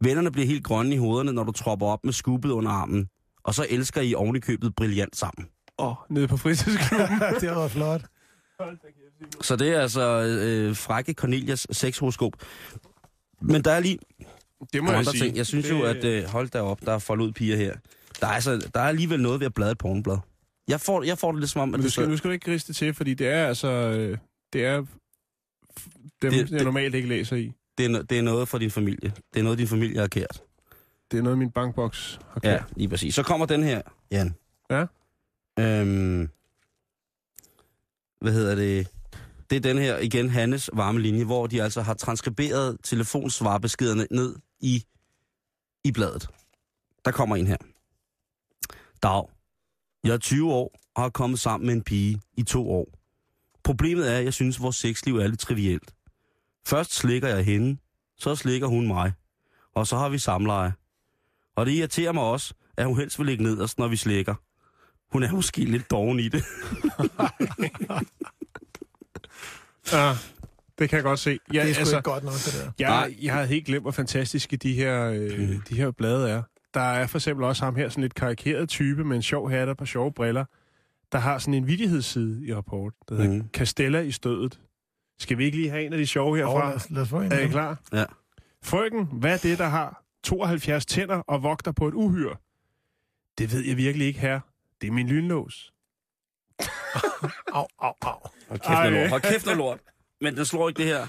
[0.00, 3.06] Vennerne bliver helt grønne i hovederne, når du tropper op med skubbet under armen.
[3.44, 5.48] Og så elsker I oven i købet brilliant sammen.
[5.88, 7.18] Oh, nede på fritidsklubben.
[7.40, 8.02] det var flot.
[9.40, 12.32] Så det er altså øh, frække Cornelias sexhoroskop.
[13.40, 13.98] Men der er lige
[14.72, 15.24] Det må andre jeg sige.
[15.24, 15.36] ting.
[15.36, 15.72] Jeg synes det...
[15.78, 17.74] jo, at øh, hold da op, der er foldet ud piger her.
[18.20, 20.18] Der er, altså, der er alligevel noget ved at bladre et pornoblad.
[20.68, 22.28] Jeg får, jeg får det lidt som om, at Men du skal, så- nu skal
[22.28, 23.68] du ikke griste det til, fordi det er altså...
[23.68, 24.18] øh,
[24.52, 24.86] Det er dem,
[26.22, 27.52] Det- jeg det- normalt ikke læser i.
[27.78, 29.12] det, er, det er noget for din familie.
[29.34, 30.42] Det er noget, din familie har kært.
[31.10, 32.64] Det er noget, min bankboks har Ja, gjort.
[32.76, 33.14] lige præcis.
[33.14, 34.34] Så kommer den her, Jan.
[34.70, 34.86] Ja.
[35.62, 36.28] Øhm,
[38.20, 38.88] hvad hedder det?
[39.50, 44.36] Det er den her, igen, Hannes varme linje, hvor de altså har transkriberet telefonsvarbeskederne ned
[44.60, 44.84] i,
[45.84, 46.28] i bladet.
[47.04, 47.56] Der kommer en her.
[49.02, 49.24] Dag.
[50.04, 52.86] Jeg er 20 år og har kommet sammen med en pige i to år.
[53.64, 55.94] Problemet er, at jeg synes, at vores sexliv er lidt trivielt.
[56.66, 57.76] Først slikker jeg hende,
[58.16, 59.12] så slikker hun mig.
[59.74, 60.72] Og så har vi samleje.
[61.56, 64.34] Og det irriterer mig også, at hun helst vil ligge nederst, når vi slækker.
[65.12, 66.44] Hun er måske lidt doven i det.
[69.92, 70.12] Ja,
[70.78, 71.38] det kan jeg godt se.
[71.52, 72.72] Ja, Det er sgu altså, ikke godt nok, det der.
[72.78, 75.60] jeg, jeg havde helt glemt, hvor fantastiske de her, øh, Mm.
[75.68, 76.42] de her blade er.
[76.74, 79.68] Der er for eksempel også ham her, sådan lidt karikeret type med en sjov hat
[79.68, 80.44] og par sjove briller,
[81.12, 83.48] der har sådan en vidighedsside i rapport, der hedder Mhm.
[83.52, 84.60] Castella i stødet.
[85.18, 86.68] Skal vi ikke lige have en af de sjove herfra?
[86.68, 87.80] lad, os, lad os få en Er I klar?
[87.92, 88.04] Ja.
[88.64, 92.34] Frøken, hvad er det, der har 72 tænder og vogter på et uhyr?
[93.38, 94.40] Det ved jeg virkelig ikke, her.
[94.82, 95.72] Det er min lynlås.
[97.54, 98.18] Au, au, au.
[98.48, 99.10] Hold kæft, noget lort.
[99.10, 99.78] Hold kæft, noget lort.
[100.20, 101.06] Men den slår ikke det her.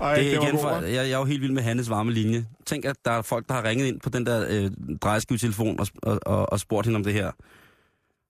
[0.00, 2.12] Ej, det er var igen for, jeg, jeg er jo helt vild med Hannes varme
[2.12, 2.46] linje.
[2.66, 4.70] Tænk, at der er folk, der har ringet ind på den der øh,
[5.02, 7.32] drejeskivetelefon og, og, og, og spurgt hende om det her.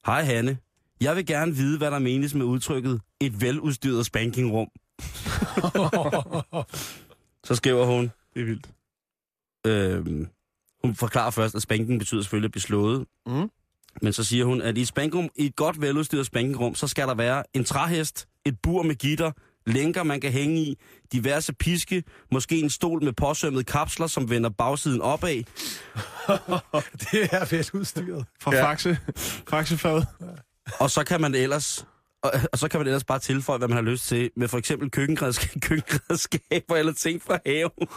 [0.06, 0.58] Hej Hanne.
[1.00, 4.68] Jeg vil gerne vide, hvad der menes med udtrykket et veludstyret spankingrum.
[7.46, 8.66] Så skriver hun, Det er vildt.
[9.66, 10.26] øh,
[10.84, 13.06] hun forklarer først, at spanking betyder selvfølgelig at blive slået.
[13.26, 13.50] Mm.
[14.02, 17.08] Men så siger hun, at i, et spankrum, i et godt veludstyret spankingrum, så skal
[17.08, 19.32] der være en træhest, et bur med gitter,
[19.66, 20.78] lænker, man kan hænge i,
[21.12, 25.34] diverse piske, måske en stol med påsømmede kapsler, som vender bagsiden opad.
[27.00, 28.26] det er fedt udstyret.
[28.40, 28.70] Fra ja.
[28.70, 28.98] Faxe.
[29.48, 30.06] Faxefaget.
[30.80, 31.86] Og så kan man ellers...
[32.22, 34.58] Og, og så kan man ellers bare tilføje, hvad man har lyst til, med for
[34.58, 37.70] eksempel køkkenredskaber, køkkenredskaber eller ting fra haven.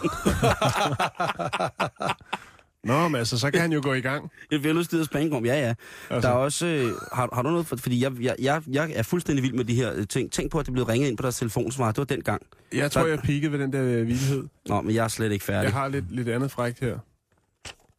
[2.83, 4.31] Nå, men altså, så kan han jo gå i gang.
[4.51, 5.73] Et veludstyret spankrum, ja ja.
[6.09, 6.27] Altså.
[6.29, 6.65] Der er også...
[6.65, 7.67] Øh, har, har du noget...
[7.67, 10.31] For, fordi jeg, jeg, jeg, jeg er fuldstændig vild med de her øh, ting.
[10.31, 11.87] Tænk på, at det blev ringet ind på deres telefonsvar.
[11.91, 12.41] Det var dengang.
[12.73, 14.47] Jeg tror, Der- jeg peakede ved den der øh, vildhed.
[14.65, 15.63] Nå, men jeg er slet ikke færdig.
[15.65, 16.99] Jeg har lidt, lidt andet frækt her.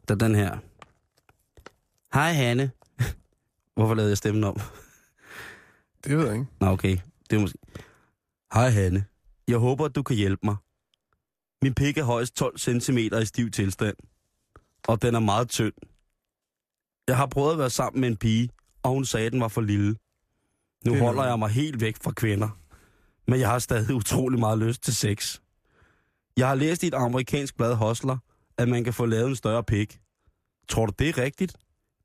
[0.08, 0.56] Der er den her.
[2.14, 2.70] Hej Hanne.
[3.76, 4.60] Hvorfor lavede jeg stemmen om?
[6.04, 6.46] Det ved jeg ikke.
[6.60, 6.96] Nå, okay.
[7.30, 7.58] Det er måske...
[8.54, 9.04] Hej Hanne.
[9.48, 10.56] Jeg håber, at du kan hjælpe mig.
[11.62, 13.96] Min pik er højst 12 cm i stiv tilstand.
[14.88, 15.72] Og den er meget tynd.
[17.08, 18.48] Jeg har prøvet at være sammen med en pige,
[18.82, 19.88] og hun sagde, at den var for lille.
[20.86, 22.48] Nu Det er holder jeg mig helt væk fra kvinder.
[23.30, 25.40] Men jeg har stadig utrolig meget lyst til sex.
[26.36, 28.18] Jeg har læst i et amerikansk blad Hostler,
[28.58, 29.98] at man kan få lavet en større pik.
[30.68, 31.56] Tror du, det er rigtigt?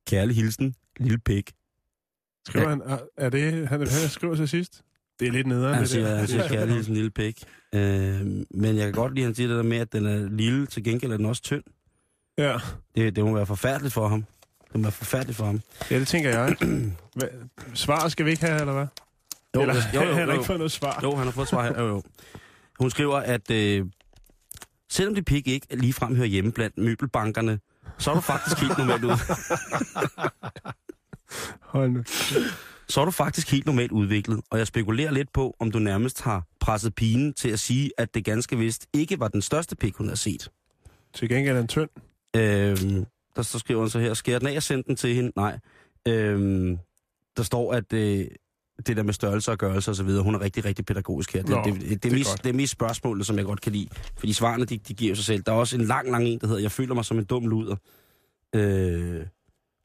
[0.08, 1.52] Kærlig hilsen, lille pik.
[2.48, 2.82] Skriver han,
[3.18, 4.82] er- det, han, han skriver til sidst?
[5.20, 6.16] Det er lidt nederen, Han det siger, der.
[6.16, 7.44] han siger kærlig hilsen, lille pik.
[7.76, 10.30] Øh, men jeg kan godt lide, at han siger det der med, at den er
[10.30, 11.64] lille, til gengæld er den også tynd.
[12.38, 12.58] Ja.
[12.96, 14.26] Det, det må være forfærdeligt for ham.
[14.68, 15.62] Det må være forfærdeligt for ham.
[15.92, 16.56] ja, det tænker jeg.
[17.74, 18.88] Svaret skal vi ikke have, eller hvad?
[19.56, 20.32] Jo, eller, jo, jo, han har jo.
[20.32, 21.00] ikke fået noget svar.
[21.04, 21.82] Jo, han har fået svar her.
[21.82, 22.04] Jo, jo.
[22.80, 23.86] Hun skriver, at øh,
[24.90, 27.60] selvom dit pik ikke ligefrem hører hjemme blandt møbelbankerne,
[27.98, 29.12] så er du faktisk helt normalt ud.
[31.62, 32.04] Hold nu.
[32.88, 36.22] Så er du faktisk helt normalt udviklet, og jeg spekulerer lidt på, om du nærmest
[36.22, 39.96] har presset pigen til at sige, at det ganske vist ikke var den største pik,
[39.96, 40.50] hun har set.
[41.14, 41.90] Til gengæld er den tynd.
[42.36, 43.06] Øhm,
[43.36, 45.32] der står skriver hun så her, skær den af og send den til hende?
[45.36, 45.60] Nej.
[46.08, 46.78] Øhm,
[47.38, 48.28] der står, at øh,
[48.88, 51.42] det der med størrelse og gørelse og så videre, hun er rigtig, rigtig pædagogisk her.
[51.42, 52.44] Det, Nå, det, det, det, det er godt.
[52.44, 53.88] det er mest spørgsmålet, som jeg godt kan lide.
[54.18, 55.44] Fordi svarene, de, de giver sig selv.
[55.44, 57.48] Der er også en lang, lang en, der hedder, jeg føler mig som en dum
[57.48, 57.76] luder.
[58.56, 59.22] Øh,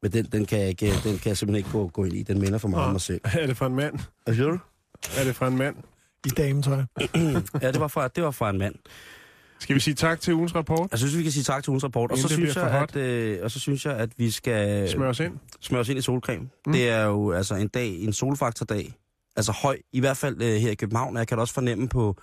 [0.02, 2.22] men den, den, kan jeg ikke, den kan jeg simpelthen ikke gå, gå ind i.
[2.22, 3.20] Den minder for meget om mig selv.
[3.24, 3.98] Er det fra en mand?
[4.24, 4.58] Hvad siger du?
[5.16, 5.76] Er det fra en mand?
[6.26, 6.76] I dametøj.
[7.62, 8.74] ja, det var, fra, det var fra en mand.
[9.58, 10.90] Skal vi sige tak til ugens rapport?
[10.90, 12.10] Jeg synes, vi kan sige tak til ugens rapport.
[12.12, 15.20] Og så, synes jeg, at, øh, og så synes jeg, at vi skal Smør os
[15.20, 15.32] ind.
[15.60, 16.48] smøre os ind i solcreme.
[16.66, 16.72] Mm.
[16.72, 18.94] Det er jo altså en dag, en solfaktordag.
[19.36, 21.16] Altså høj, i hvert fald øh, her i København.
[21.16, 22.16] Og jeg kan da også fornemme på,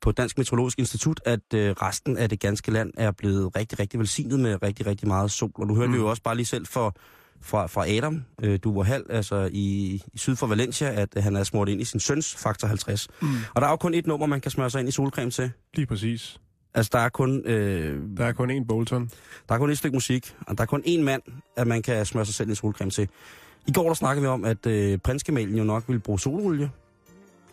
[0.00, 4.00] på Dansk Meteorologisk Institut, at øh, resten af det ganske land er blevet rigtig, rigtig
[4.00, 5.50] velsignet med rigtig, rigtig meget sol.
[5.54, 5.94] Og du hørte Mm.
[5.94, 6.00] mm.
[6.00, 6.96] jo også bare lige selv for,
[7.42, 11.22] fra, fra Adam, øh, du var halv, altså i, i syd for Valencia, at øh,
[11.22, 13.08] han er smurt ind i sin søns faktor 50.
[13.22, 13.28] Mm.
[13.54, 15.50] Og der er jo kun et nummer, man kan smøre sig ind i solcreme til.
[15.74, 16.38] Lige præcis.
[16.74, 17.42] Altså, der er kun...
[17.46, 19.10] Øh, Der er kun én Bolton.
[19.48, 21.22] der er kun et stykke musik, og der er kun én mand,
[21.56, 23.08] at man kan smøre sig selv i solcreme til.
[23.66, 26.70] I går der snakkede vi om, at øh, prinsgemalen jo nok ville bruge sololie.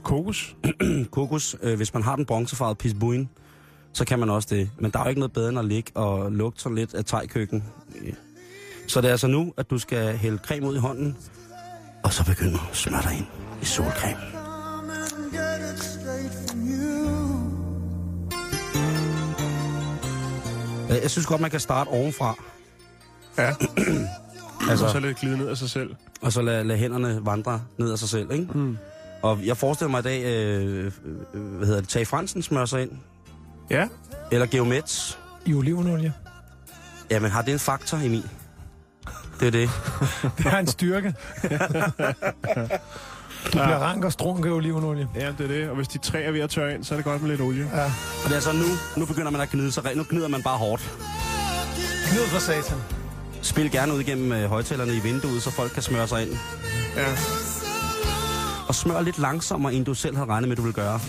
[0.04, 0.56] Kokos.
[1.12, 3.30] Kokos, øh, hvis man har den bronzefarvede pisbuin,
[3.94, 4.70] så kan man også det.
[4.80, 7.06] Men der er jo ikke noget bedre end at ligge og lugte sådan lidt af
[7.06, 7.64] tegkøkken.
[8.88, 11.18] Så det er altså nu, at du skal hælde creme ud i hånden,
[12.04, 13.26] og så begynde at smøre dig ind
[13.62, 14.22] i solcreme.
[20.90, 22.36] Jeg synes godt, man kan starte ovenfra.
[23.38, 23.54] Ja.
[24.70, 25.96] Altså- Og så lidt glide ned af sig selv.
[26.22, 28.48] Og så lade, lade hænderne vandre ned af sig selv, ikke?
[28.54, 28.78] Mm.
[29.22, 30.92] Og jeg forestiller mig i dag, øh,
[31.34, 32.92] øh, hvad hedder det, Tage Fransen smører sig ind.
[33.70, 33.88] Ja.
[34.32, 35.20] Eller Geomets.
[35.46, 36.14] I olivenolie.
[37.12, 38.30] Jamen, har det en faktor, Emil?
[39.40, 39.70] Det er det.
[40.38, 41.14] Det er en styrke.
[43.46, 45.08] Du bliver rank og strunk af olivenolie.
[45.16, 45.70] Ja, det er det.
[45.70, 47.42] Og hvis de tre er ved at tørre ind, så er det godt med lidt
[47.42, 47.70] olie.
[47.74, 47.84] Ja.
[47.84, 47.92] Og
[48.24, 48.66] det er altså nu,
[48.98, 49.84] nu begynder man at gnide sig.
[49.96, 50.82] Nu gnider man bare hårdt.
[52.10, 52.78] Knid for satan.
[53.42, 56.38] Spil gerne ud igennem øh, højtalerne i vinduet, så folk kan smøre sig ind.
[56.96, 57.06] Ja.
[58.68, 61.00] Og smør lidt langsommere, end du selv havde regnet med, du vil gøre.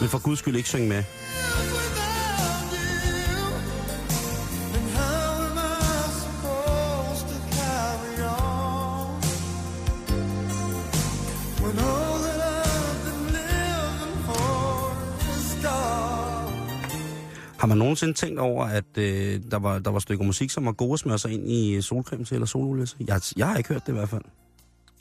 [0.00, 1.02] Men for guds skyld ikke synge med.
[17.58, 20.72] Har man nogensinde tænkt over, at øh, der, var, der var stykker musik, som var
[20.72, 22.96] gode at smøre sig ind i solcreme til, eller sololie til?
[23.08, 24.22] Jeg, jeg har ikke hørt det i hvert fald.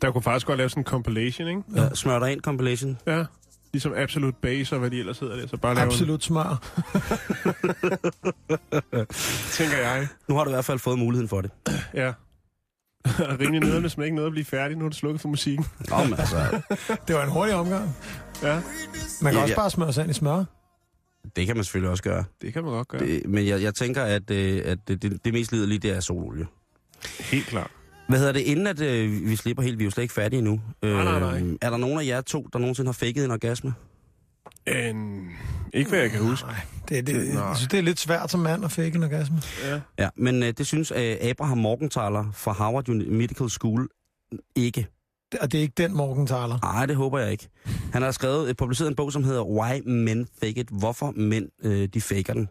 [0.01, 1.61] Der kunne faktisk godt lave sådan en compilation, ikke?
[1.75, 1.89] Ja.
[1.93, 2.97] Smør dig ind compilation.
[3.07, 3.25] Ja.
[3.73, 5.47] Ligesom Absolute Base og hvad de ellers hedder der.
[5.47, 6.43] Så bare lave Absolut smør.
[6.43, 6.57] en,
[9.57, 10.07] tænker jeg.
[10.27, 11.51] Nu har du i hvert fald fået muligheden for det.
[11.93, 12.13] Ja.
[13.41, 14.77] Rimelig nederen, hvis man ikke nåede at blive færdig.
[14.77, 15.65] Nu er det slukket for musikken.
[15.89, 16.61] Nå, men altså,
[17.07, 17.95] Det var en hurtig omgang.
[18.43, 18.53] Ja,
[19.21, 19.55] Man kan Ja, også ja.
[19.59, 20.43] bare smøre sig ind i smør.
[21.35, 22.23] Det kan man selvfølgelig også gøre.
[22.41, 23.01] det kan man godt gøre.
[23.01, 25.99] Det, men jeg, jeg tænker, at, øh, at det, det, det mest liderlige, det er
[25.99, 26.45] sololie.
[27.19, 27.71] Helt klart.
[28.09, 30.37] Hvad hedder det, inden at øh, vi slipper helt, vi er jo slet ikke færdige
[30.37, 30.61] endnu.
[30.83, 31.57] Øh, Nej, nej, nej.
[31.61, 33.73] Er der nogen af jer to, der nogensinde har faked en orgasme?
[34.67, 35.29] En...
[35.73, 36.47] Ikke hvad jeg kan huske.
[36.89, 37.39] Det, det, Nå.
[37.39, 39.41] jeg synes, det er lidt svært som mand at fake en orgasme.
[39.65, 39.79] Ja.
[39.99, 43.87] Ja, men øh, det synes øh, Abraham Morgenthaler fra Harvard Medical School
[44.55, 44.87] ikke.
[45.31, 46.59] Det- Og det er ikke den Morgenthaler.
[46.63, 47.49] Nej, det håber jeg ikke.
[47.93, 50.67] Han har skrevet, øh, publiceret en bog, som hedder Why Men Fake It.
[50.71, 52.49] Hvorfor mænd øh, de faker den.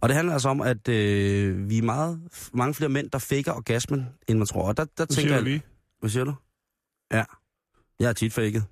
[0.00, 2.20] Og det handler altså om, at øh, vi er meget,
[2.52, 4.62] mange flere mænd, der faker orgasmen, end man tror.
[4.68, 5.42] Og der, der Nu tænker siger jeg...
[5.42, 5.62] lige.
[6.00, 6.34] Hvad siger du?
[7.12, 7.24] Ja.
[8.00, 8.64] Jeg er tit faket.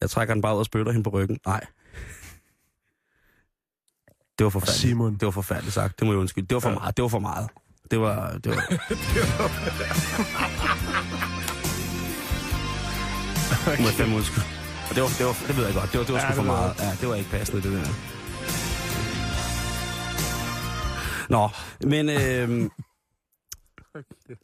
[0.00, 1.38] Jeg trækker den bare ud og spytter hende på ryggen.
[1.46, 1.66] Nej.
[4.38, 4.80] Det var forfærdeligt.
[4.80, 5.12] Simon.
[5.12, 5.98] Det var forfærdeligt sagt.
[6.00, 6.46] Det må jeg undskylde.
[6.46, 6.74] Det var for Ja.
[6.74, 6.96] meget.
[6.96, 7.48] Det var for meget.
[7.90, 8.32] Det var...
[8.38, 8.66] Det var...
[13.70, 14.46] Det må jeg fandme undskylde.
[14.92, 15.92] Og det, var, det, var, det ved jeg godt.
[15.92, 16.74] Det var, det var Ja, sgu for meget.
[16.80, 17.86] Ja, det var ikke passende, det der.
[21.30, 21.48] Nå,
[21.88, 22.70] men øh,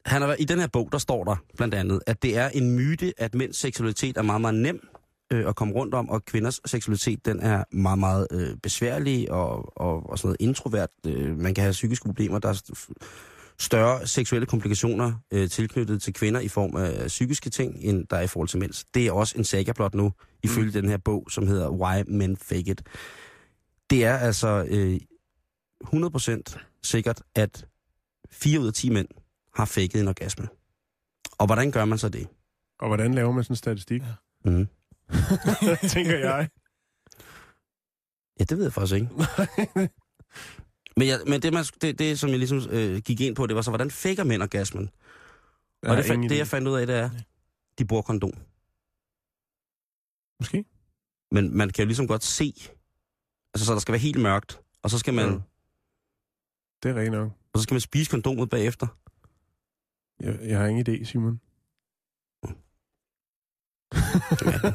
[0.07, 2.71] han været- i den her bog, der står der blandt andet, at det er en
[2.77, 4.89] myte, at mænds seksualitet er meget, meget nem
[5.33, 9.79] øh, at komme rundt om, og kvinders seksualitet, den er meget, meget øh, besværlig og,
[9.81, 10.91] og, og sådan noget introvert.
[11.07, 12.75] Øh, man kan have psykiske problemer, der er
[13.61, 18.23] større seksuelle komplikationer øh, tilknyttet til kvinder i form af psykiske ting, end der er
[18.23, 18.85] i forhold til mænds.
[18.85, 20.73] Det er også en saga blot nu, ifølge mm.
[20.73, 22.83] den her bog, som hedder Why Men Fake It.
[23.91, 25.01] Det er altså øh,
[25.85, 27.67] 100% sikkert, at
[28.31, 29.09] 4 ud af 10 mænd
[29.55, 30.49] har faket en orgasme.
[31.39, 32.29] Og hvordan gør man så det?
[32.81, 34.03] Og hvordan laver man sådan en statistik?
[34.45, 34.69] Mm.
[35.95, 36.49] Tænker jeg.
[38.41, 39.09] Ja, det ved jeg faktisk ikke.
[40.99, 43.57] men, jeg, men det, man, det, det, som jeg ligesom øh, gik ind på, det
[43.57, 44.91] var så, hvordan faker mænd orgasmen?
[45.83, 47.11] Jeg Og det, fa- ingen det, jeg fandt ud af, det er,
[47.79, 48.33] de bruger kondom.
[50.41, 50.65] Måske.
[51.33, 52.55] Men man kan jo ligesom godt se,
[53.55, 55.33] altså så der skal være helt mørkt, og så skal man, Ja.
[55.33, 55.39] ja.
[56.83, 57.31] Det er rent nok.
[57.53, 58.87] og så skal man spise kondomet bagefter.
[60.21, 61.41] Jeg, jeg har ingen idé, Simon.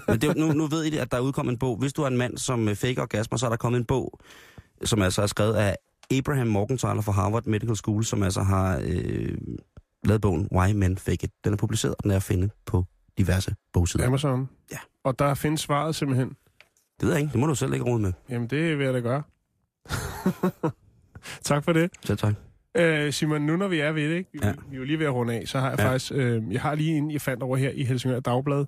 [0.07, 1.77] Men det, nu, nu ved I det, at der er udkommet en bog.
[1.77, 4.19] Hvis du er en mand, som øh, faker orgasmer, så er der kommet en bog,
[4.83, 5.77] som altså er skrevet af
[6.11, 9.37] Abraham Morgenthaler fra Harvard Medical School, som altså har øh,
[10.03, 11.31] lavet bogen Why Men Fake It.
[11.43, 12.85] Den er publiceret, og den er at finde på
[13.17, 14.07] diverse bogsider.
[14.07, 14.49] Amazon.
[14.71, 14.77] Ja.
[15.03, 16.27] Og der findes svaret simpelthen.
[16.99, 17.31] Det ved jeg ikke.
[17.31, 18.13] Det må du selv ikke råde med.
[18.29, 19.23] Jamen, det vil jeg da gøre.
[21.43, 21.91] tak for det.
[22.05, 22.33] Selv tak.
[22.77, 24.29] Øh, Simon, nu når vi er ved det, ikke?
[24.33, 24.53] Vi, Ja.
[24.69, 25.89] vi er jo lige ved at runde af, så har jeg ja.
[25.91, 28.65] faktisk, øh, jeg har lige en, jeg fandt over her i Helsingør Dagblad,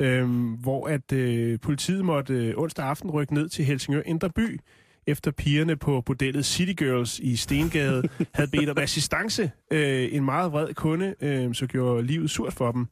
[0.00, 4.60] øh, hvor at øh, politiet måtte øh, onsdag aften rykke ned til Helsingør Indre By,
[5.06, 9.50] efter pigerne på bordellet City Girls i Stengade havde bedt om assistance.
[9.70, 12.86] Øh, en meget vred kunde, øh, så gjorde livet surt for dem.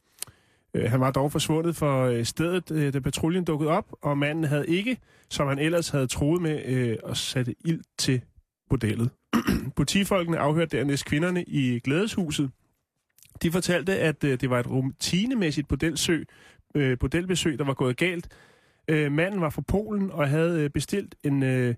[0.75, 4.45] Øh, han var dog forsvundet for øh, stedet, øh, da patruljen dukkede op, og manden
[4.45, 4.99] havde ikke,
[5.31, 8.21] som han ellers havde troet med, øh, at sætte ild til
[8.71, 9.11] bordellet.
[9.77, 12.51] Politifolkene afhørte dernæst kvinderne i glædeshuset.
[13.43, 16.27] De fortalte, at øh, det var et rutinemæssigt bordelsøg,
[16.75, 18.29] øh, bordelbesøg, der var gået galt.
[18.89, 21.75] Øh, manden var fra Polen og havde øh, bestilt en øh,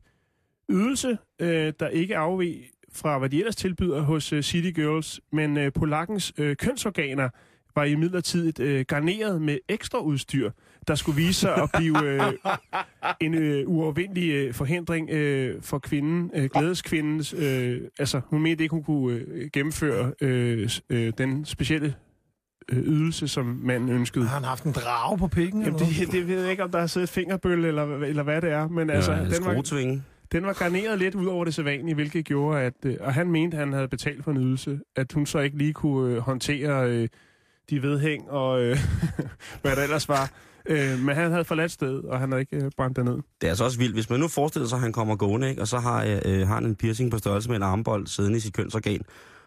[0.71, 5.57] ydelse, øh, der ikke afveg fra, hvad de ellers tilbyder hos øh, City Girls, men
[5.57, 7.29] øh, polakkens øh, kønsorganer
[7.75, 10.51] var i midlertidigt øh, garneret med ekstra udstyr,
[10.89, 12.33] der skulle vise sig at blive øh,
[13.27, 17.35] en øh, uovervindelig øh, forhindring øh, for kvinden, øh, glædeskvindens.
[17.39, 21.95] Øh, altså, hun mente ikke, hun kunne øh, gennemføre øh, øh, den specielle
[22.69, 24.27] øh, ydelse, som manden ønskede.
[24.27, 25.63] Har han haft en drage på pikken?
[25.63, 28.23] Jamen, eller det, det ved jeg ikke, om der har siddet et fingerbøl, eller, eller
[28.23, 30.03] hvad det er, men altså, ja, den, var.
[30.33, 32.75] Den var garneret lidt ud over det sædvanlige, hvilket gjorde, at...
[32.85, 35.73] Øh, og han mente, han havde betalt for en ydelse, at hun så ikke lige
[35.73, 37.09] kunne øh, håndtere øh,
[37.71, 38.79] de vedhæng og øh,
[39.63, 40.31] hvad der ellers var.
[40.67, 43.15] Øh, men han havde forladt stedet, og han havde ikke øh, brændt det ned.
[43.15, 43.95] Det er altså også vildt.
[43.95, 45.63] Hvis man nu forestiller sig, at han kommer gående, ikke?
[45.63, 48.37] og så har, øh, øh, har han en piercing på størrelse med en armbold siddende
[48.37, 49.01] i sit kønsorgan,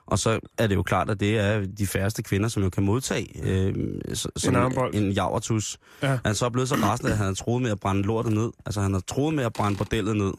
[0.05, 2.83] og så er det jo klart, at det er de færreste kvinder, som jo kan
[2.83, 3.73] modtage øh,
[4.13, 4.95] så, sådan armbold.
[4.95, 5.77] en javertus.
[6.01, 6.19] Ja.
[6.25, 8.51] Han så er blevet så rasende, at han har troet med at brænde lortet ned.
[8.65, 10.33] Altså han har troet med at brænde bordellet ned.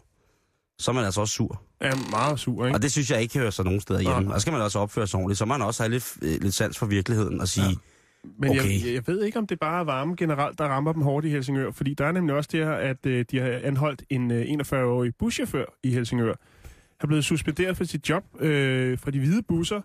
[0.79, 1.63] Så er man altså også sur.
[1.81, 2.77] Er meget sur, ikke?
[2.77, 4.21] Og det synes jeg ikke hører sig nogen steder hjemme.
[4.23, 4.35] Nej.
[4.35, 5.39] Og så skal man også opføre sig ordentligt.
[5.39, 7.75] Så man også have lidt, øh, lidt sans for virkeligheden og sige, ja.
[8.39, 8.85] Men Okay.
[8.87, 11.29] jeg, jeg ved ikke, om det bare er varme generelt, der rammer dem hårdt i
[11.29, 11.71] Helsingør.
[11.71, 15.13] Fordi der er nemlig også det her, at øh, de har anholdt en øh, 41-årig
[15.19, 16.27] buschauffør i Helsingør.
[16.27, 16.35] Han
[17.01, 19.81] er blevet suspenderet fra sit job øh, fra de hvide busser,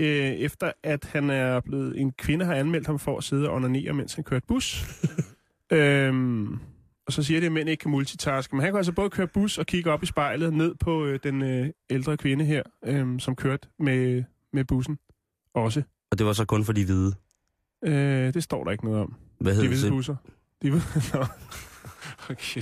[0.00, 2.00] øh, efter at han er blevet...
[2.00, 4.84] En kvinde har anmeldt ham for at sidde og onanere, mens han kørte bus.
[5.72, 6.58] øhm,
[7.06, 8.56] og så siger de, at mænd ikke kan multitaske.
[8.56, 11.18] Men han kan altså både køre bus og kigge op i spejlet ned på øh,
[11.22, 14.98] den øh, ældre kvinde her, øh, som kørte med, med bussen
[15.54, 15.82] også.
[16.10, 17.14] og det var så kun for de hvide.
[17.84, 19.14] Øh, det står der ikke noget om.
[19.40, 19.90] Hvad De hedder hvide det?
[19.92, 20.16] busser.
[20.62, 20.82] De hvide...
[21.14, 21.24] Nå.
[22.30, 22.60] Okay.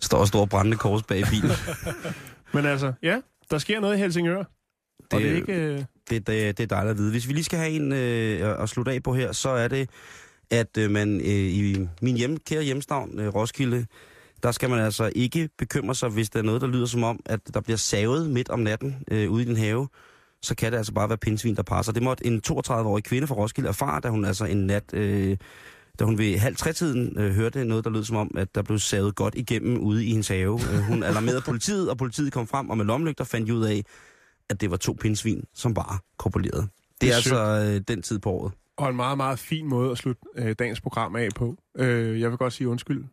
[0.00, 1.50] Står stor brændende kors bag i bilen.
[2.54, 3.20] Men altså, ja,
[3.50, 4.36] der sker noget i Helsingør.
[4.38, 4.46] Det,
[5.12, 5.52] og det er ikke...
[5.52, 7.10] Øh, det, det, det er dejligt at vide.
[7.10, 9.90] Hvis vi lige skal have en øh, at slutte af på her, så er det,
[10.50, 13.86] at øh, man øh, i min hjem, kære hjemstavn, øh, Roskilde,
[14.42, 17.20] der skal man altså ikke bekymre sig, hvis der er noget, der lyder som om,
[17.26, 19.88] at der bliver savet midt om natten øh, ude i din have.
[20.42, 21.92] Så kan det altså bare være pindsvin, der passer.
[21.92, 25.36] Det måtte en 32-årig kvinde fra Roskilde erfare, da hun altså en nat, øh,
[25.98, 28.78] da hun ved halv tre-tiden øh, hørte noget, der lød som om, at der blev
[28.78, 30.60] savet godt igennem ude i hendes have.
[30.72, 33.82] Øh, hun alarmerede politiet, og politiet kom frem, og med lomlygter fandt de ud af,
[34.48, 36.62] at det var to pindsvin, som bare korpulerede.
[36.62, 38.52] Det er, Det er altså øh, den tid på året.
[38.78, 41.56] Og en meget, meget fin måde at slutte øh, dagens program af på.
[41.78, 43.04] Øh, jeg vil godt sige undskyld.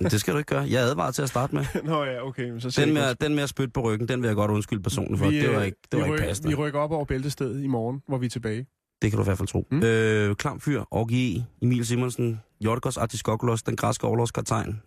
[0.10, 0.66] Det skal du ikke gøre.
[0.70, 1.64] Jeg advarer til at starte med.
[1.84, 2.50] Nå ja, okay.
[2.50, 4.82] Men så Den med, den med at spytte på ryggen, den vil jeg godt undskylde
[4.82, 5.28] personligt for.
[5.28, 6.48] Vi, det var øh, ikke, det var vi, ikke ryk, passende.
[6.48, 8.66] vi rykker op over bæltestedet i morgen, hvor vi er tilbage.
[9.02, 9.66] Det kan du i hvert fald tro.
[9.70, 9.82] Mm.
[9.82, 14.82] Øh, Klam Fyr, Orgi, Emil Simonsen, Jorgos Artiskokolos, den græske overlovskaptajn.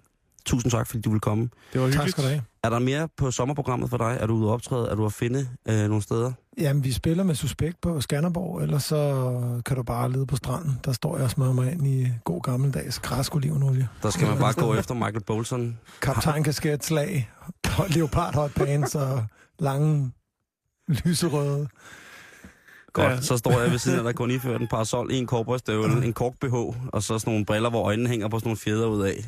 [0.45, 1.49] Tusind tak, fordi du vil komme.
[1.73, 2.01] Det var hyggeligt.
[2.01, 2.41] Tak skal du have.
[2.63, 4.17] Er der mere på sommerprogrammet for dig?
[4.19, 4.89] Er du ude at optræde?
[4.89, 6.31] Er du at finde øh, nogle steder?
[6.57, 10.79] Jamen, vi spiller med Suspekt på Skanderborg, ellers så kan du bare lede på stranden.
[10.85, 13.87] Der står jeg og smører mig ind i god gammeldags græsk olivenolie.
[14.03, 15.79] Der skal man bare gå efter Michael Bolton.
[16.01, 17.29] Kaptajnkasket slag,
[17.87, 19.25] leopard hot pants og
[19.59, 20.11] lange
[20.87, 21.67] lyserøde.
[22.93, 23.21] Godt, Ja.
[23.21, 26.33] så står jeg ved siden af dig kun iført en parasol, en korporstøvle, en kork
[26.41, 26.53] BH,
[26.93, 29.25] og så sådan nogle briller, hvor øjnene hænger på sådan nogle fjeder ud af.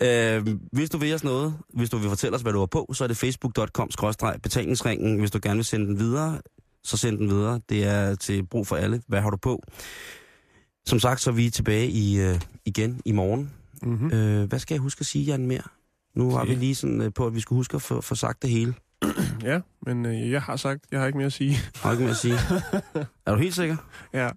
[0.36, 2.90] øh, hvis du vil os noget, hvis du vil fortælle os, hvad du har på,
[2.92, 3.88] så er det facebook.com
[4.42, 5.18] betalingsringen.
[5.18, 6.38] Hvis du gerne vil sende den videre,
[6.84, 7.60] så send den videre.
[7.68, 9.02] Det er til brug for alle.
[9.08, 9.62] Hvad har du på?
[10.86, 13.50] Som sagt, så er vi tilbage i, øh, igen i morgen.
[13.82, 14.10] Mm-hmm.
[14.12, 15.62] Øh, hvad skal jeg huske at sige, Jan, mere?
[16.14, 16.50] Nu var Okay.
[16.50, 18.74] vi lige sådan øh, på, at vi skulle huske at få, få sagt det hele.
[19.50, 21.56] Ja, men øh, jeg har sagt, jeg har ikke mere at sige.
[21.82, 22.34] Har ikke mere at sige?
[23.26, 23.76] er du helt sikker?
[24.12, 24.30] Ja.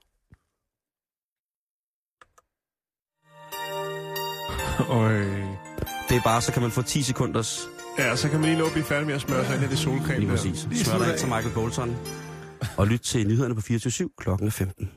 [4.89, 5.47] Og øh,
[6.10, 7.68] Det er bare, så kan man få 10 sekunders
[7.99, 9.68] ja, så kan man lige nå at blive færdig med at smøre sig ind i
[9.68, 10.68] det solcreme lige præcis.
[10.74, 11.97] Smør dig ind til Michael Bolton.
[12.78, 14.91] Og lyt til nyhederne på 24 klokken er 15.